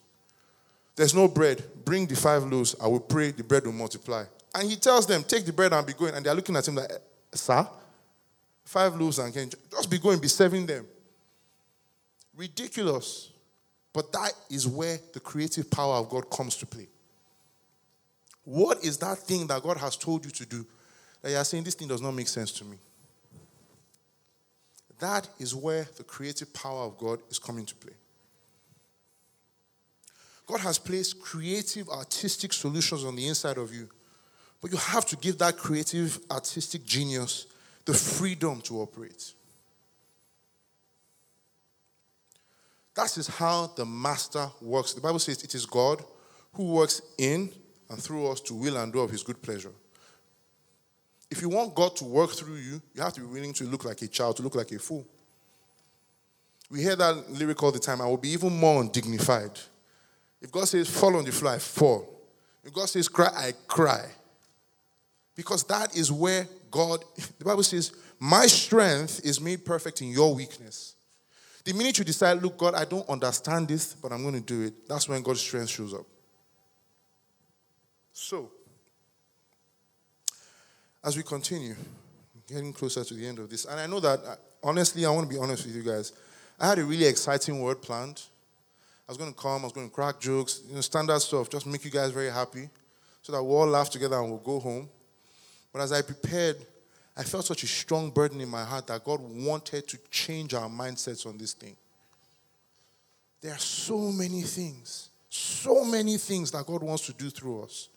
[0.95, 1.63] There's no bread.
[1.83, 2.75] Bring the five loaves.
[2.81, 4.25] I will pray the bread will multiply.
[4.53, 6.13] And he tells them, Take the bread and be going.
[6.13, 6.97] And they're looking at him like, eh,
[7.33, 7.67] Sir?
[8.63, 10.85] Five loaves and can just be going, be serving them.
[12.35, 13.31] Ridiculous.
[13.91, 16.87] But that is where the creative power of God comes to play.
[18.45, 20.65] What is that thing that God has told you to do
[21.21, 22.77] that you are saying, This thing does not make sense to me?
[24.99, 27.93] That is where the creative power of God is coming to play.
[30.45, 33.87] God has placed creative, artistic solutions on the inside of you.
[34.61, 37.47] But you have to give that creative, artistic genius
[37.85, 39.33] the freedom to operate.
[42.95, 44.93] That is how the master works.
[44.93, 46.03] The Bible says it is God
[46.53, 47.49] who works in
[47.89, 49.71] and through us to will and do of his good pleasure.
[51.31, 53.85] If you want God to work through you, you have to be willing to look
[53.85, 55.05] like a child, to look like a fool.
[56.69, 59.59] We hear that lyric all the time I will be even more undignified.
[60.43, 62.21] If God says fall on the floor, I fall.
[62.63, 64.05] If God says cry, I cry.
[65.35, 67.03] Because that is where God,
[67.39, 70.95] the Bible says, my strength is made perfect in your weakness.
[71.63, 74.63] The minute you decide, look, God, I don't understand this, but I'm going to do
[74.63, 76.05] it, that's when God's strength shows up.
[78.11, 78.51] So,
[81.03, 81.75] as we continue,
[82.47, 85.29] getting closer to the end of this, and I know that, uh, honestly, I want
[85.29, 86.11] to be honest with you guys.
[86.59, 88.21] I had a really exciting word planned.
[89.07, 91.49] I was going to come, I was going to crack jokes, you know, standard stuff,
[91.49, 92.69] just make you guys very happy
[93.21, 94.89] so that we'll all laugh together and we'll go home.
[95.71, 96.57] But as I prepared,
[97.15, 100.69] I felt such a strong burden in my heart that God wanted to change our
[100.69, 101.75] mindsets on this thing.
[103.41, 107.89] There are so many things, so many things that God wants to do through us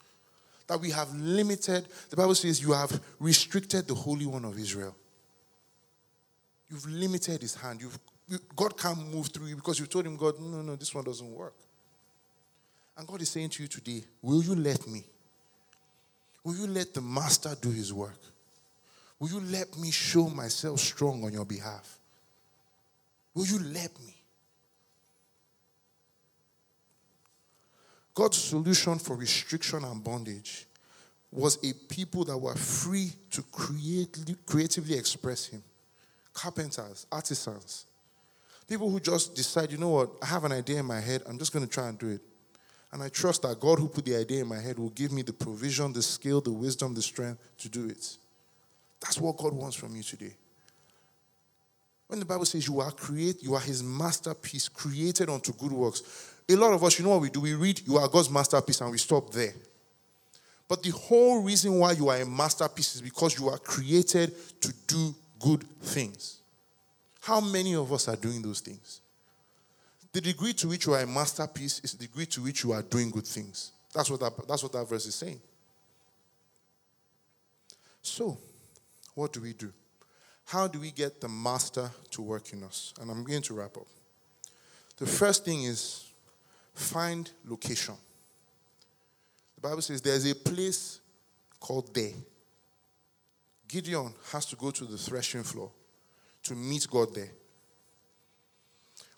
[0.67, 1.87] that we have limited.
[2.11, 4.97] The Bible says you have restricted the Holy One of Israel.
[6.69, 7.81] You've limited his hand.
[7.81, 8.16] You've, you,
[8.55, 11.31] God can't move through you because you told him, God, no, no, this one doesn't
[11.31, 11.55] work.
[12.97, 15.05] And God is saying to you today, Will you let me?
[16.43, 18.19] Will you let the master do his work?
[19.19, 21.99] Will you let me show myself strong on your behalf?
[23.35, 24.15] Will you let me?
[28.15, 30.67] God's solution for restriction and bondage
[31.31, 35.63] was a people that were free to create, creatively express Him.
[36.33, 37.85] Carpenters, artisans,
[38.69, 41.39] people who just decide, you know what, I have an idea in my head, I'm
[41.39, 42.21] just going to try and do it.
[42.93, 45.23] And I trust that God, who put the idea in my head, will give me
[45.23, 48.17] the provision, the skill, the wisdom, the strength to do it.
[49.01, 50.33] That's what God wants from you today.
[52.07, 56.35] When the Bible says you are create, you are his masterpiece, created unto good works.
[56.49, 57.41] A lot of us, you know what we do?
[57.41, 59.55] We read, You are God's masterpiece, and we stop there.
[60.69, 64.73] But the whole reason why you are a masterpiece is because you are created to
[64.87, 66.39] do good things.
[67.27, 69.01] How many of us are doing those things?
[70.13, 72.83] The degree to which you are a masterpiece is the degree to which you are
[72.83, 73.73] doing good things.
[73.93, 75.41] That's what that, that's what that verse is saying.
[78.01, 78.39] So,
[79.15, 79.73] what do we do?
[80.47, 82.95] How do we get the master to work in us?
[83.01, 83.87] And I'm going to wrap up.
[84.97, 86.07] The first thing is
[86.77, 87.95] Find location.
[89.55, 91.01] The Bible says there's a place
[91.59, 92.13] called there.
[93.67, 95.71] Gideon has to go to the threshing floor
[96.49, 97.31] to meet God there.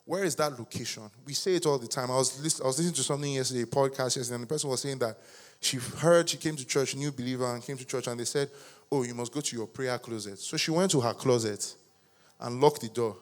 [0.05, 1.03] Where is that location?
[1.27, 2.11] We say it all the time.
[2.11, 4.71] I was, list- I was listening to something yesterday, a podcast yesterday, and the person
[4.71, 5.19] was saying that
[5.61, 8.51] she heard, she came to church, new believer, and came to church, and they said,
[8.91, 10.39] Oh, you must go to your prayer closet.
[10.39, 11.75] So she went to her closet
[12.41, 13.17] and locked the door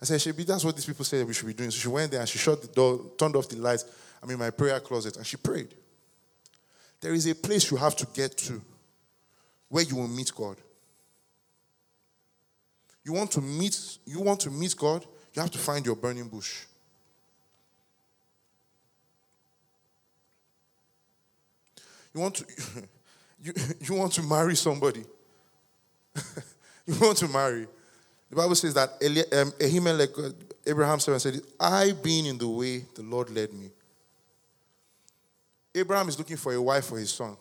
[0.00, 1.70] I said, Shebi, that's what these people say we should be doing.
[1.70, 3.84] So she went there and she shut the door, turned off the lights.
[4.22, 5.74] I'm in my prayer closet, and she prayed.
[7.00, 8.60] There is a place you have to get to
[9.68, 10.56] where you will meet God.
[13.08, 16.28] You want to meet, you want to meet God, you have to find your burning
[16.28, 16.66] bush.
[22.12, 22.44] You want to
[23.42, 25.06] you, you want to marry somebody.
[26.86, 27.66] you want to marry.
[28.28, 30.32] The Bible says that um, Ahimelech, uh,
[30.66, 33.70] Abraham said, I being in the way, the Lord led me.
[35.74, 37.38] Abraham is looking for a wife for his son.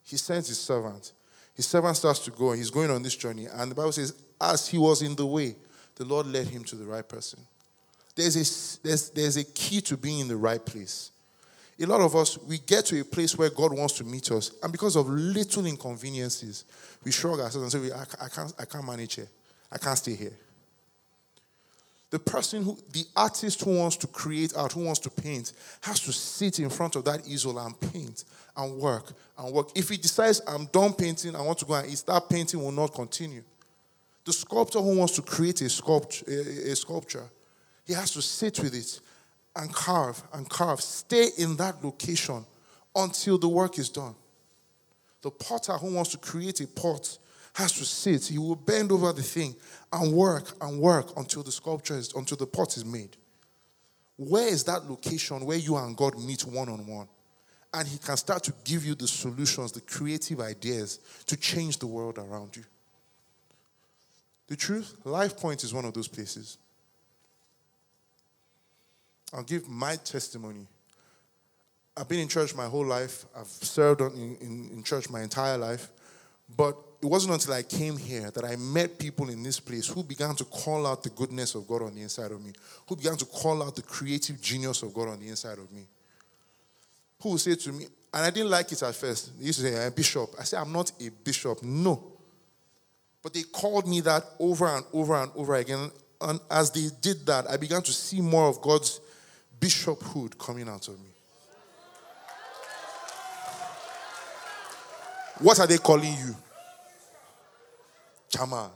[0.00, 1.12] He sends his servant.
[1.54, 3.46] His servant starts to go, and he's going on this journey.
[3.46, 5.56] And the Bible says, as he was in the way,
[5.96, 7.40] the Lord led him to the right person.
[8.14, 11.12] There's a, there's, there's a key to being in the right place.
[11.80, 14.50] A lot of us, we get to a place where God wants to meet us,
[14.62, 16.64] and because of little inconveniences,
[17.04, 19.28] we shrug ourselves and say, I, I, can't, I can't manage here.
[19.70, 20.36] I can't stay here.
[22.10, 26.00] The person who, the artist who wants to create art, who wants to paint, has
[26.00, 28.24] to sit in front of that easel and paint
[28.56, 29.68] and work and work.
[29.76, 32.72] If he decides, I'm done painting, I want to go and eat, that painting will
[32.72, 33.42] not continue.
[34.28, 37.30] The sculptor who wants to create a, sculpt, a, a sculpture,
[37.86, 39.00] he has to sit with it
[39.56, 40.82] and carve and carve.
[40.82, 42.44] Stay in that location
[42.94, 44.14] until the work is done.
[45.22, 47.16] The potter who wants to create a pot
[47.54, 48.26] has to sit.
[48.26, 49.56] He will bend over the thing
[49.94, 53.16] and work and work until the sculpture is, until the pot is made.
[54.18, 57.08] Where is that location where you and God meet one on one?
[57.72, 61.86] And He can start to give you the solutions, the creative ideas to change the
[61.86, 62.64] world around you.
[64.48, 66.58] The truth, Life Point is one of those places.
[69.32, 70.66] I'll give my testimony.
[71.96, 73.26] I've been in church my whole life.
[73.36, 75.88] I've served in, in, in church my entire life.
[76.56, 80.02] But it wasn't until I came here that I met people in this place who
[80.02, 82.52] began to call out the goodness of God on the inside of me,
[82.88, 85.82] who began to call out the creative genius of God on the inside of me.
[87.22, 89.38] Who would say to me, and I didn't like it at first.
[89.38, 90.30] They used to say, I'm a bishop.
[90.38, 91.62] I said, I'm not a bishop.
[91.62, 92.17] No.
[93.22, 95.90] But they called me that over and over and over again.
[96.20, 99.00] And as they did that, I began to see more of God's
[99.58, 101.10] bishophood coming out of me.
[105.40, 106.34] What are they calling you?
[108.30, 108.70] Chama.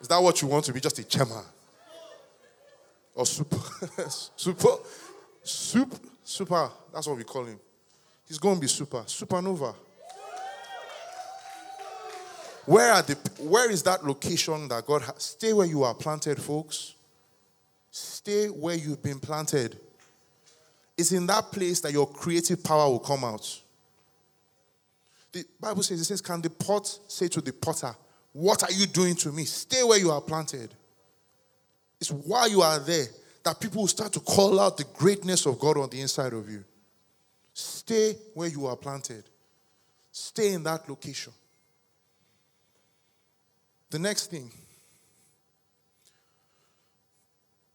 [0.00, 0.80] Is that what you want to be?
[0.80, 1.42] Just a chama?
[3.14, 3.56] Or super?
[4.36, 4.76] super?
[5.42, 5.96] Super?
[6.22, 6.70] Super.
[6.92, 7.58] That's what we call him.
[8.28, 9.02] He's going to be super.
[9.02, 9.74] Supernova.
[12.66, 15.22] Where are the where is that location that God has?
[15.22, 16.94] Stay where you are planted, folks.
[17.90, 19.78] Stay where you've been planted.
[20.98, 23.62] It's in that place that your creative power will come out.
[25.32, 27.94] The Bible says, it says, Can the pot say to the potter,
[28.32, 29.44] What are you doing to me?
[29.44, 30.74] Stay where you are planted.
[32.00, 33.06] It's while you are there
[33.44, 36.50] that people will start to call out the greatness of God on the inside of
[36.50, 36.64] you.
[37.52, 39.24] Stay where you are planted,
[40.10, 41.32] stay in that location.
[43.90, 44.50] The next thing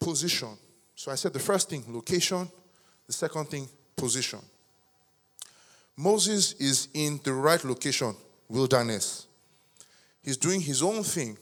[0.02, 0.50] position.
[0.96, 2.50] So I said the first thing, location.
[3.08, 4.40] The second thing, position.
[5.96, 8.16] Moses is in the right location,
[8.50, 9.28] wilderness.
[10.24, 11.38] He's doing his own thing.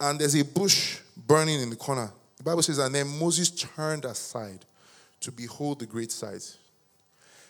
[0.00, 2.10] And there's a bush burning in the corner.
[2.38, 4.64] The Bible says, and then Moses turned aside
[5.20, 6.56] to behold the great sight.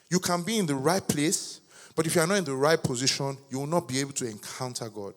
[0.09, 1.61] You can be in the right place,
[1.94, 4.26] but if you are not in the right position, you will not be able to
[4.26, 5.14] encounter God.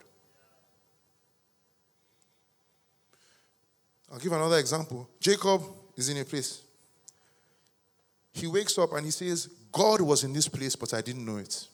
[4.14, 5.10] I'll give another example.
[5.20, 5.64] Jacob
[5.98, 6.62] is in a place.
[8.32, 11.38] He wakes up and he says, God was in this place, but I didn't know
[11.38, 11.68] it.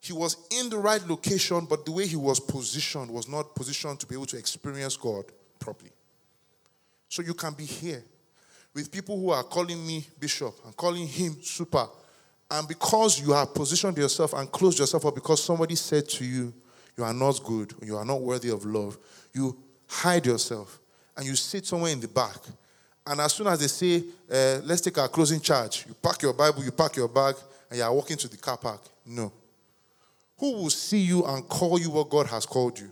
[0.00, 4.00] He was in the right location, but the way he was positioned was not positioned
[4.00, 5.24] to be able to experience God
[5.60, 5.92] properly.
[7.08, 8.02] So you can be here
[8.74, 11.88] with people who are calling me bishop and calling him super.
[12.50, 16.52] And because you have positioned yourself and closed yourself up because somebody said to you,
[16.96, 18.98] you are not good, you are not worthy of love,
[19.32, 19.56] you
[19.88, 20.78] hide yourself
[21.16, 22.36] and you sit somewhere in the back
[23.08, 26.34] and as soon as they say, uh, let's take our closing charge, you pack your
[26.34, 27.36] Bible, you pack your bag,
[27.70, 28.82] and you are walking to the car park.
[29.06, 29.32] No.
[30.36, 32.90] Who will see you and call you what God has called you?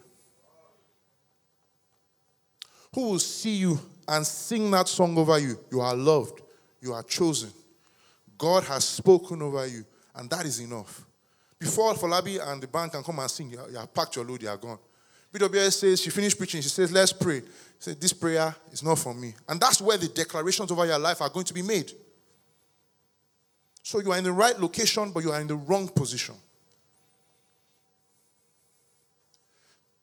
[2.94, 3.78] Who will see you
[4.08, 5.58] and sing that song over you?
[5.70, 6.40] You are loved,
[6.80, 7.50] you are chosen.
[8.38, 11.04] God has spoken over you, and that is enough.
[11.58, 14.48] Before Falabi and the band can come and sing, you have packed your load, you
[14.48, 14.78] are gone.
[15.36, 17.42] BWS says, she finished preaching, she says, let's pray.
[17.78, 19.34] Say, this prayer is not for me.
[19.48, 21.92] And that's where the declarations over your life are going to be made.
[23.82, 26.34] So you are in the right location, but you are in the wrong position.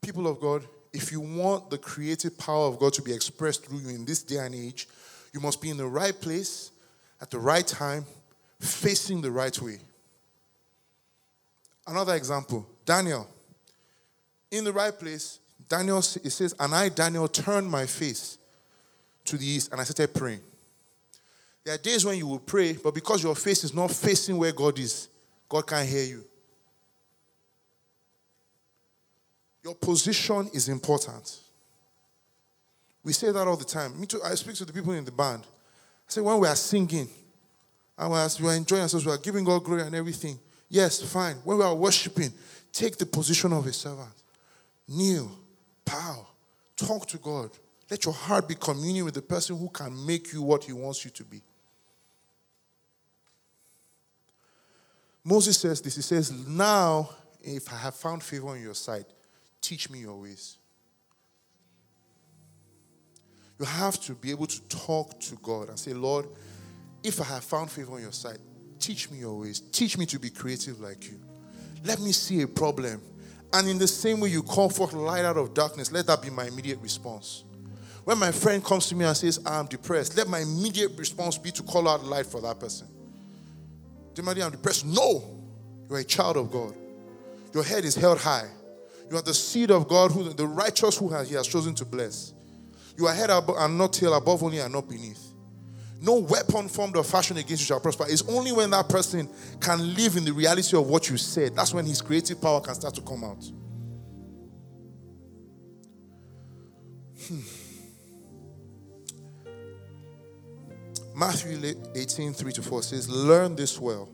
[0.02, 3.80] People of God, if you want the creative power of God to be expressed through
[3.80, 4.88] you in this day and age,
[5.34, 6.72] you must be in the right place
[7.22, 8.06] at the right time,
[8.60, 9.80] facing the right way.
[11.88, 13.28] Another example Daniel.
[14.54, 18.38] In the right place, Daniel, it says, and I, Daniel, turned my face
[19.26, 20.42] to the east and I started praying.
[21.64, 24.52] There are days when you will pray, but because your face is not facing where
[24.52, 25.10] God is,
[25.50, 26.24] God can't hear you.
[29.64, 31.40] Your position is important.
[33.04, 34.00] We say that all the time.
[34.00, 35.42] Me too, I speak to the people in the band.
[36.08, 37.10] I say, when we are singing,
[37.98, 40.38] and we are enjoying ourselves, we are giving God glory and everything.
[40.70, 41.38] Yes, fine.
[41.44, 42.32] When we are worshiping,
[42.72, 44.14] take the position of a servant.
[44.88, 45.32] Kneel
[45.86, 46.28] Bow.
[46.76, 47.52] Talk to God.
[47.90, 51.06] Let your heart be communion with the person who can make you what he wants
[51.06, 51.42] you to be.
[55.24, 55.96] Moses says this.
[55.96, 57.10] He says, Now,
[57.42, 59.06] if I have found favor on your sight,
[59.62, 60.58] teach me your ways.
[63.60, 66.26] You have to be able to talk to God and say, Lord,
[67.04, 68.40] if I have found favor on your sight,
[68.80, 69.60] teach me your ways.
[69.60, 71.20] Teach me to be creative like you.
[71.86, 73.02] Let me see a problem.
[73.54, 76.32] And in the same way you call forth light out of darkness, let that be
[76.32, 77.44] my immediate response.
[78.04, 81.52] When my friend comes to me and says, I'm depressed, let my immediate response be
[81.52, 82.88] to call out light for that person.
[84.16, 84.86] Timothy, I'm depressed.
[84.86, 85.24] No,
[85.90, 86.74] you're a child of God.
[87.54, 88.50] Your head is held high.
[89.10, 91.86] You are the seed of God, who the righteous who has, He has chosen to
[91.86, 92.34] bless.
[92.98, 95.33] You are head above and not tail, above only and not beneath.
[96.04, 98.04] No weapon formed or fashioned against you shall prosper.
[98.10, 99.30] It's only when that person
[99.62, 101.56] can live in the reality of what you said.
[101.56, 103.42] That's when his creative power can start to come out.
[107.26, 107.40] Hmm.
[111.16, 114.10] Matthew 18, 3 to 4 says, Learn this well.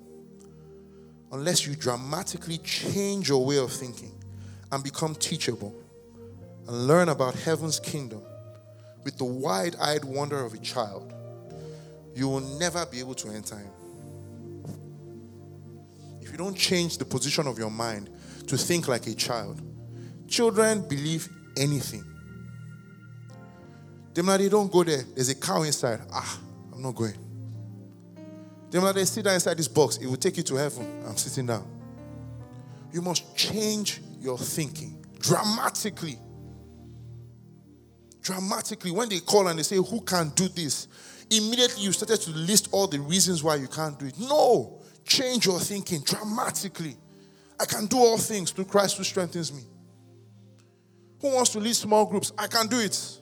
[1.31, 4.13] Unless you dramatically change your way of thinking
[4.71, 5.73] and become teachable
[6.67, 8.21] and learn about heaven's kingdom
[9.03, 11.15] with the wide eyed wonder of a child,
[12.19, 13.71] you will never be able to enter him.
[16.19, 18.09] If you don't change the position of your mind
[18.47, 19.61] to think like a child,
[20.27, 22.03] children believe anything.
[24.13, 25.03] They don't go there.
[25.15, 26.01] There's a cow inside.
[26.11, 26.39] Ah,
[26.73, 27.13] I'm not going.
[28.69, 31.03] They sit down inside this box, it will take you to heaven.
[31.07, 31.65] I'm sitting down.
[32.91, 36.19] You must change your thinking dramatically.
[38.21, 38.91] Dramatically.
[38.91, 40.87] When they call and they say, Who can do this?
[41.31, 44.17] Immediately you started to list all the reasons why you can't do it.
[44.19, 46.97] No, change your thinking dramatically.
[47.59, 49.61] I can do all things through Christ who strengthens me.
[51.21, 52.31] Who wants to lead small groups?
[52.37, 53.19] I can do it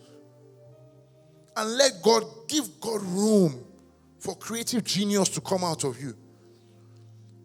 [1.55, 3.65] and let God give God room
[4.19, 6.13] for creative genius to come out of you.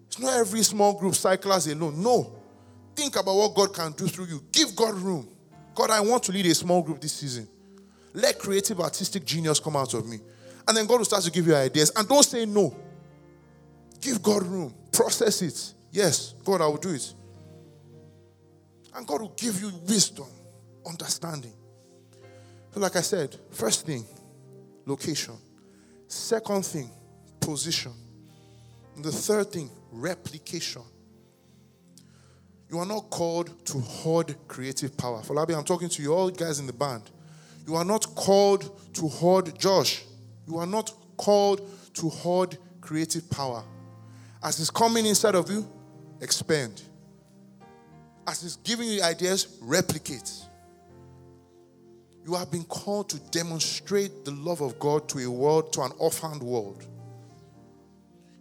[0.06, 2.02] It's not every small group cyclers alone.
[2.02, 2.34] No.
[2.94, 4.44] Think about what God can do through you.
[4.52, 5.26] Give God room.
[5.74, 7.48] God, I want to lead a small group this season.
[8.12, 10.18] Let creative artistic genius come out of me.
[10.66, 11.90] And then God will start to give you ideas.
[11.96, 12.74] And don't say no.
[14.00, 14.74] Give God room.
[14.92, 15.74] Process it.
[15.90, 17.14] Yes, God, I will do it.
[18.94, 20.26] And God will give you wisdom,
[20.86, 21.52] understanding.
[22.72, 24.04] So, like I said, first thing,
[24.86, 25.34] location.
[26.08, 26.90] Second thing,
[27.40, 27.92] position.
[28.96, 30.82] And the third thing, replication.
[32.70, 35.20] You are not called to hoard creative power.
[35.20, 37.10] Falabi, I'm talking to you all guys in the band.
[37.66, 40.02] You are not called to hoard Josh.
[40.52, 41.62] You are not called
[41.94, 43.64] to hoard creative power.
[44.42, 45.66] As it's coming inside of you,
[46.20, 46.82] expand.
[48.26, 50.30] As it's giving you ideas, replicate.
[52.26, 55.92] You have been called to demonstrate the love of God to a world, to an
[55.98, 56.84] offhand world.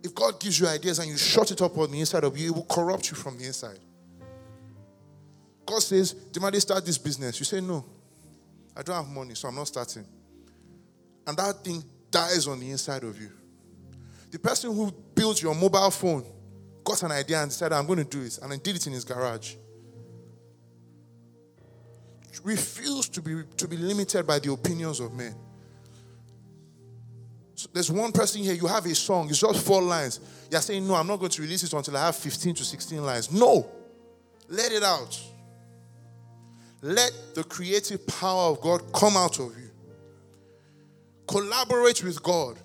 [0.03, 2.49] If God gives you ideas and you shut it up on the inside of you,
[2.49, 3.79] it will corrupt you from the inside.
[5.65, 7.39] God says, Demade, start this business.
[7.39, 7.85] You say, No,
[8.75, 10.05] I don't have money, so I'm not starting.
[11.25, 11.81] And that thing
[12.11, 13.31] dies on the inside of you.
[14.29, 16.25] The person who built your mobile phone
[16.83, 18.93] got an idea and decided, I'm going to do it, and then did it in
[18.93, 19.55] his garage
[22.43, 25.35] refuse to be, to be limited by the opinions of men.
[27.55, 30.19] So there's one person here, you have a song, it's just four lines.
[30.49, 33.03] You're saying, No, I'm not going to release it until I have 15 to 16
[33.03, 33.31] lines.
[33.31, 33.69] No,
[34.47, 35.19] let it out.
[36.81, 39.69] Let the creative power of God come out of you.
[41.31, 42.57] Collaborate with God.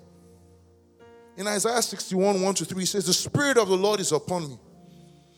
[1.37, 4.49] In Isaiah 61 1 to 3, it says, The Spirit of the Lord is upon
[4.49, 4.59] me.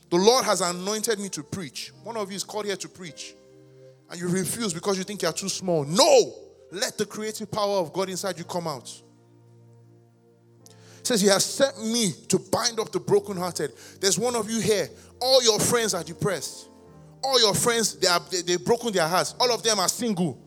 [0.09, 1.91] The Lord has anointed me to preach.
[2.03, 3.35] One of you is called here to preach
[4.09, 5.85] and you refuse because you think you're too small.
[5.85, 6.33] No!
[6.71, 8.91] Let the creative power of God inside you come out.
[11.03, 13.73] Says, He has sent me to bind up the brokenhearted.
[13.99, 14.89] There's one of you here.
[15.19, 16.69] All your friends are depressed.
[17.23, 19.35] All your friends, they are they, they've broken their hearts.
[19.39, 20.39] All of them are single.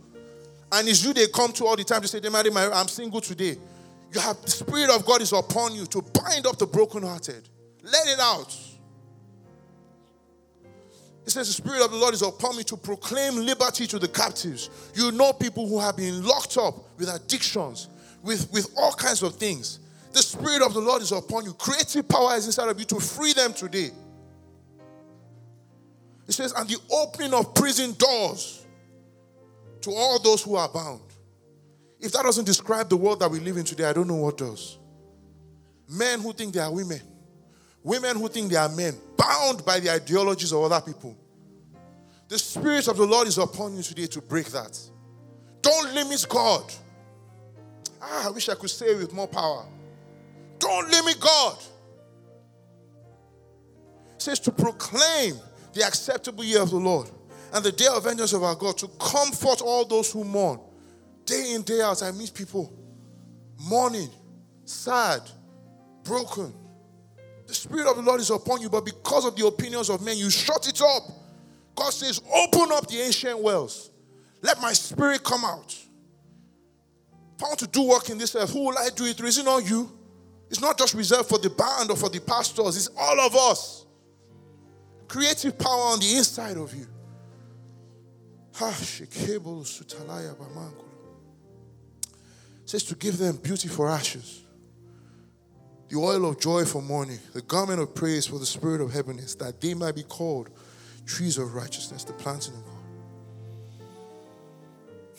[0.73, 3.57] And it's you they come to all the time to say, I'm single today.
[4.13, 7.49] You have the Spirit of God is upon you to bind up the brokenhearted.
[7.83, 8.57] Let it out.
[11.25, 14.09] He says, The Spirit of the Lord is upon me to proclaim liberty to the
[14.09, 14.71] captives.
[14.95, 17.89] You know people who have been locked up with addictions,
[18.23, 19.79] with, with all kinds of things.
[20.13, 21.53] The Spirit of the Lord is upon you.
[21.55, 23.91] Creative power is inside of you to free them today.
[26.27, 28.62] He says, and the opening of prison doors
[29.83, 31.03] to all those who are bound.
[32.01, 34.39] If that doesn't describe the world that we live in today, I don't know what
[34.39, 34.79] does.
[35.89, 37.01] Men who think they are women,
[37.83, 41.17] women who think they are men, bound by the ideologies of other people.
[42.29, 44.79] The Spirit of the Lord is upon you today to break that.
[45.61, 46.73] Don't limit God.
[48.01, 49.65] Ah, I wish I could say it with more power.
[50.59, 51.57] Don't limit God.
[54.15, 55.35] It says to proclaim
[55.73, 57.11] the acceptable year of the Lord
[57.53, 60.59] and the day of vengeance of our God, to comfort all those who mourn.
[61.27, 62.73] Day in, day out, I meet people
[63.69, 64.11] mourning,
[64.65, 65.21] sad,
[66.03, 66.53] broken.
[67.47, 70.17] The Spirit of the Lord is upon you, but because of the opinions of men,
[70.17, 71.03] you shut it up.
[71.75, 73.91] God says, Open up the ancient wells.
[74.41, 75.77] Let my spirit come out.
[77.37, 79.29] If I want to do work in this earth, who will I do it through?
[79.29, 79.91] Is it not you?
[80.51, 83.87] It's not just reserved for the band or for the pastors, it's all of us.
[85.09, 86.87] Creative power on the inside of you.
[92.65, 94.43] Says to give them beauty for ashes,
[95.89, 99.35] the oil of joy for mourning, the garment of praise for the spirit of heaviness,
[99.35, 100.49] that they might be called
[101.05, 102.73] trees of righteousness, the planting of God.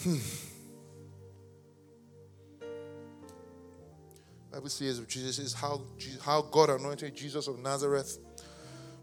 [0.03, 0.17] Hmm.
[4.51, 5.81] Bible says of Jesus is how,
[6.21, 8.19] how God anointed Jesus of Nazareth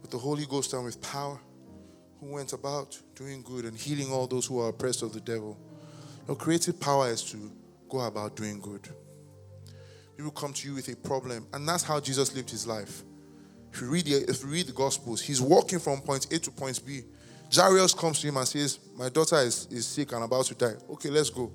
[0.03, 1.41] with the Holy Ghost and with power,
[2.21, 5.59] who went about doing good and healing all those who are oppressed of the devil.
[6.29, 7.51] Your creative power is to
[7.89, 8.89] go about doing good.
[10.16, 13.03] People come to you with a problem, and that's how Jesus lived his life.
[13.73, 16.51] If you read the, if you read the Gospels, he's walking from point A to
[16.51, 17.03] point B.
[17.53, 20.75] Jairus comes to him and says, My daughter is, is sick and about to die.
[20.91, 21.51] Okay, let's go.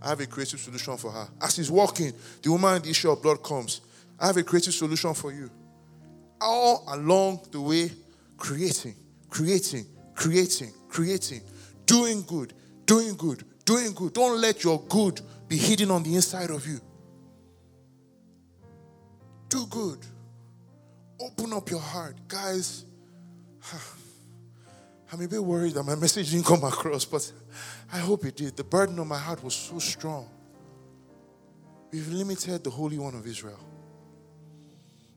[0.00, 1.28] I have a creative solution for her.
[1.40, 3.80] As he's walking, the woman in the issue of blood comes.
[4.18, 5.48] I have a creative solution for you.
[6.40, 7.90] All along the way,
[8.36, 8.96] creating,
[9.30, 11.40] creating, creating, creating,
[11.86, 12.52] doing good,
[12.86, 14.12] doing good, doing good.
[14.12, 16.80] Don't let your good be hidden on the inside of you.
[19.48, 19.98] Do good.
[21.20, 22.16] Open up your heart.
[22.26, 22.86] Guys,
[25.12, 27.30] I'm a bit worried that my message didn't come across, but
[27.92, 28.56] I hope it did.
[28.56, 30.28] The burden on my heart was so strong.
[31.92, 33.60] We've limited the Holy One of Israel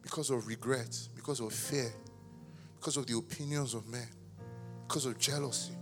[0.02, 1.92] because of regret, because of fear,
[2.78, 4.08] because of the opinions of men,
[4.88, 5.74] because of jealousy.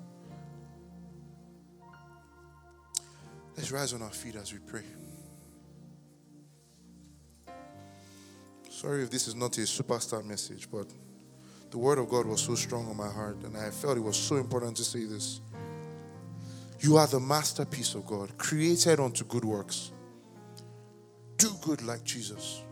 [3.56, 4.84] Let's rise on our feet as we pray.
[8.70, 10.88] Sorry if this is not a superstar message, but
[11.70, 14.18] the word of God was so strong on my heart, and I felt it was
[14.18, 15.42] so important to say this.
[16.80, 19.92] You are the masterpiece of God, created unto good works.
[21.38, 22.64] Do good like Jesus.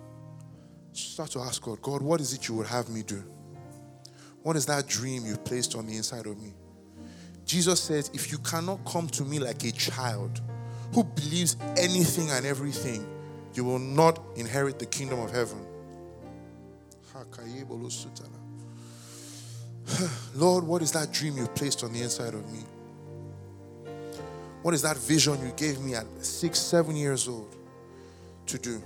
[0.91, 3.23] Start to ask God, God, what is it you would have me do?
[4.43, 6.53] What is that dream you've placed on the inside of me?
[7.45, 10.41] Jesus says, If you cannot come to me like a child
[10.93, 13.05] who believes anything and everything,
[13.53, 15.59] you will not inherit the kingdom of heaven.
[20.35, 22.59] Lord, what is that dream you placed on the inside of me?
[24.61, 27.55] What is that vision you gave me at six, seven years old
[28.45, 28.81] to do?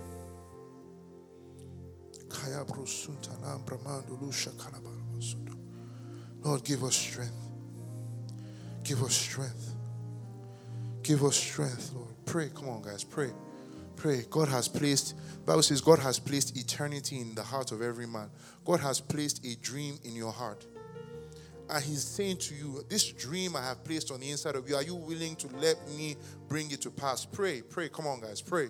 [6.46, 7.34] Lord, give us strength.
[8.84, 9.74] Give us strength.
[11.02, 12.14] Give us strength, Lord.
[12.26, 12.52] Pray.
[12.54, 13.04] Come on, guys.
[13.04, 13.32] Pray.
[13.96, 14.26] Pray.
[14.30, 18.30] God has placed, Bible says God has placed eternity in the heart of every man.
[18.64, 20.68] God has placed a dream in your heart.
[21.68, 24.76] And he's saying to you, This dream I have placed on the inside of you,
[24.76, 26.16] are you willing to let me
[26.48, 27.26] bring it to pass?
[27.26, 27.90] Pray, pray.
[27.90, 28.40] Come on, guys.
[28.40, 28.68] Pray,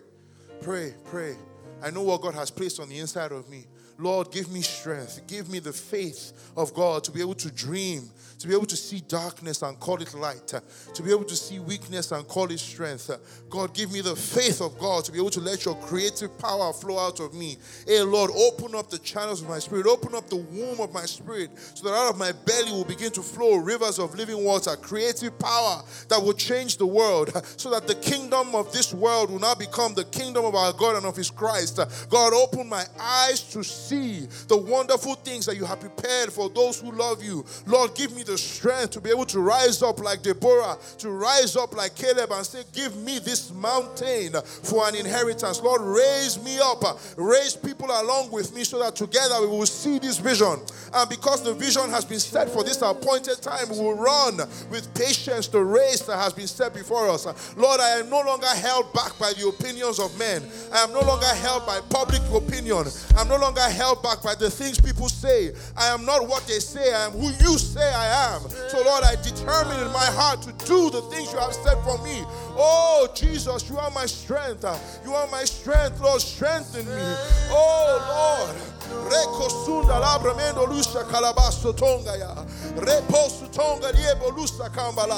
[0.61, 1.35] pray, pray.
[1.83, 3.65] I know what God has placed on the inside of me.
[3.97, 5.21] Lord, give me strength.
[5.27, 8.75] Give me the faith of God to be able to dream, to be able to
[8.75, 10.53] see darkness and call it light,
[10.93, 13.09] to be able to see weakness and call it strength.
[13.49, 16.73] God, give me the faith of God to be able to let your creative power
[16.73, 17.57] flow out of me.
[17.87, 21.05] Hey, Lord, open up the channels of my spirit, open up the womb of my
[21.05, 24.75] spirit, so that out of my belly will begin to flow rivers of living water,
[24.75, 29.39] creative power that will change the world, so that the kingdom of this world will
[29.39, 31.79] now become the kingdom of our God and of His Christ.
[32.09, 36.79] God, open my eyes to see the wonderful things that you have prepared for those
[36.79, 37.45] who love you.
[37.65, 41.55] Lord, give me the strength to be able to rise up like Deborah, to rise
[41.55, 45.61] up like Caleb and say, Give me this mountain for an inheritance.
[45.61, 46.83] Lord, raise me up,
[47.17, 50.59] raise people along with me so that together we will see this vision.
[50.93, 54.37] And because the vision has been set for this appointed time, we will run
[54.69, 57.25] with patience the race that has been set before us.
[57.55, 60.43] Lord, I am no longer held back by the opinions of men.
[60.73, 62.85] I am no longer held by public opinion.
[63.17, 65.51] I'm no longer held back by the things people say.
[65.77, 66.93] I am not what they say.
[66.93, 68.49] I am who you say I am.
[68.69, 72.01] So, Lord, I determine in my heart to do the things you have said for
[72.03, 72.23] me.
[72.57, 74.65] Oh, Jesus, you are my strength.
[75.03, 76.21] You are my strength, Lord.
[76.21, 77.15] Strengthen me.
[77.51, 78.74] Oh, Lord.
[79.09, 82.35] Reko sunda labramendo lusa calabasso tonga ya.
[82.75, 85.15] Reposu tonga riebo lusa kambala.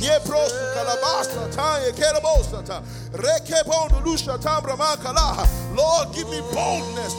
[0.00, 2.82] Nieprosu calabasa tanya kerabosa ta.
[3.12, 5.46] Reke pondo lusa tambra makala.
[5.74, 7.14] Lord, give me boldness.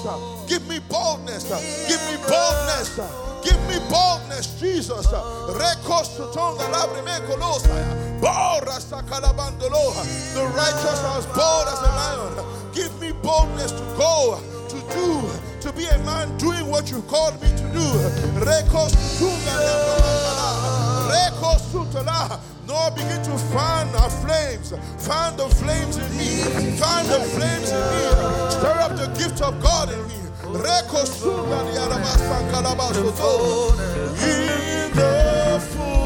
[0.47, 1.45] Give me boldness.
[1.87, 2.99] Give me boldness.
[3.43, 5.07] Give me boldness, Jesus.
[5.07, 7.69] Rekosu tonga labrime kolosa.
[8.21, 10.03] Bora sakalabandoloha.
[10.35, 12.45] The righteous are as bold as a lion.
[12.73, 14.39] Give me boldness to go,
[14.69, 15.21] to do,
[15.81, 17.85] be a man doing what you called me to do.
[22.67, 24.73] No, begin to fan our flames.
[25.05, 26.43] Fan the flames in me.
[26.77, 28.01] Fan the flames in me.
[28.55, 30.19] Stir up the gift of God in me.
[34.21, 36.00] In the fullness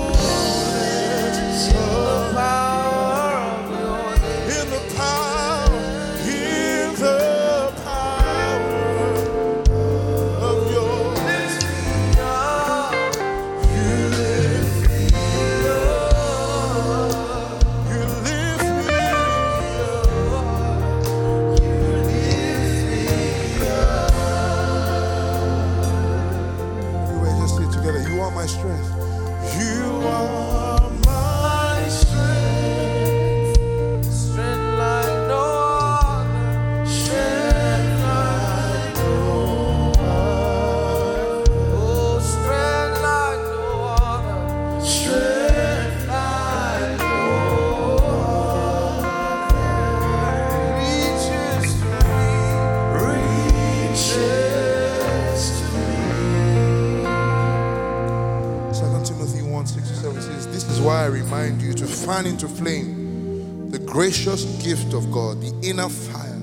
[62.16, 66.40] fan into flame the gracious gift of God, the inner fire,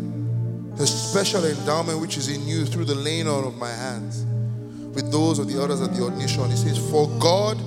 [0.76, 4.26] the special endowment which is in you through the laying on of my hands
[4.94, 6.50] with those of the others at the ordination.
[6.50, 7.58] He says, For God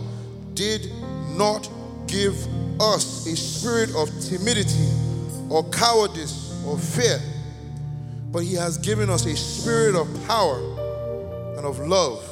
[0.54, 0.92] did
[1.32, 1.68] not
[2.06, 2.36] give
[2.80, 4.90] us a spirit of timidity
[5.50, 7.20] or cowardice or fear,
[8.32, 10.60] but He has given us a spirit of power
[11.58, 12.24] and of love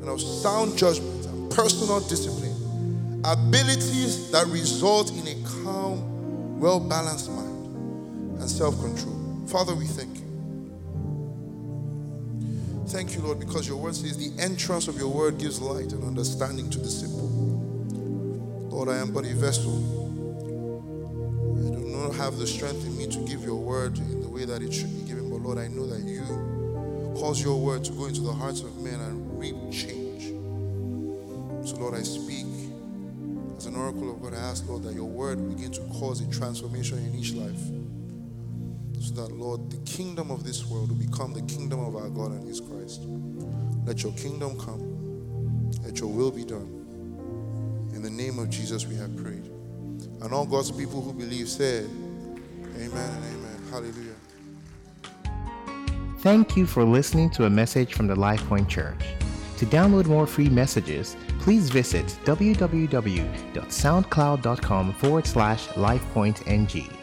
[0.00, 2.47] and of sound judgment and personal discipline,
[3.24, 9.16] abilities that result in a calm, well balanced mind and self control.
[9.46, 10.28] Father, we thank you.
[12.88, 16.04] Thank you, Lord, because your word says the entrance of your word gives light and
[16.04, 17.28] understanding to the simple.
[18.70, 19.74] Lord, I am but a vessel.
[21.56, 24.44] I do not have the strength in me to give your word in the way
[24.46, 26.22] that it should be given, but Lord, I know that you
[27.18, 30.28] cause your word to go into the hearts of men and reap change.
[31.68, 32.47] So, Lord, I speak
[33.68, 34.34] an oracle of God.
[34.34, 37.60] I ask, Lord, that your word begin to cause a transformation in each life.
[39.00, 42.32] So that, Lord, the kingdom of this world will become the kingdom of our God
[42.32, 43.02] and His Christ.
[43.84, 45.70] Let your kingdom come.
[45.84, 46.74] Let your will be done.
[47.94, 49.44] In the name of Jesus, we have prayed.
[50.20, 53.62] And all God's people who believe said, Amen and amen.
[53.70, 54.14] Hallelujah.
[56.20, 59.00] Thank you for listening to a message from the LifePoint Church.
[59.58, 66.97] To download more free messages, please visit www.soundcloud.com forward slash LifePointNG.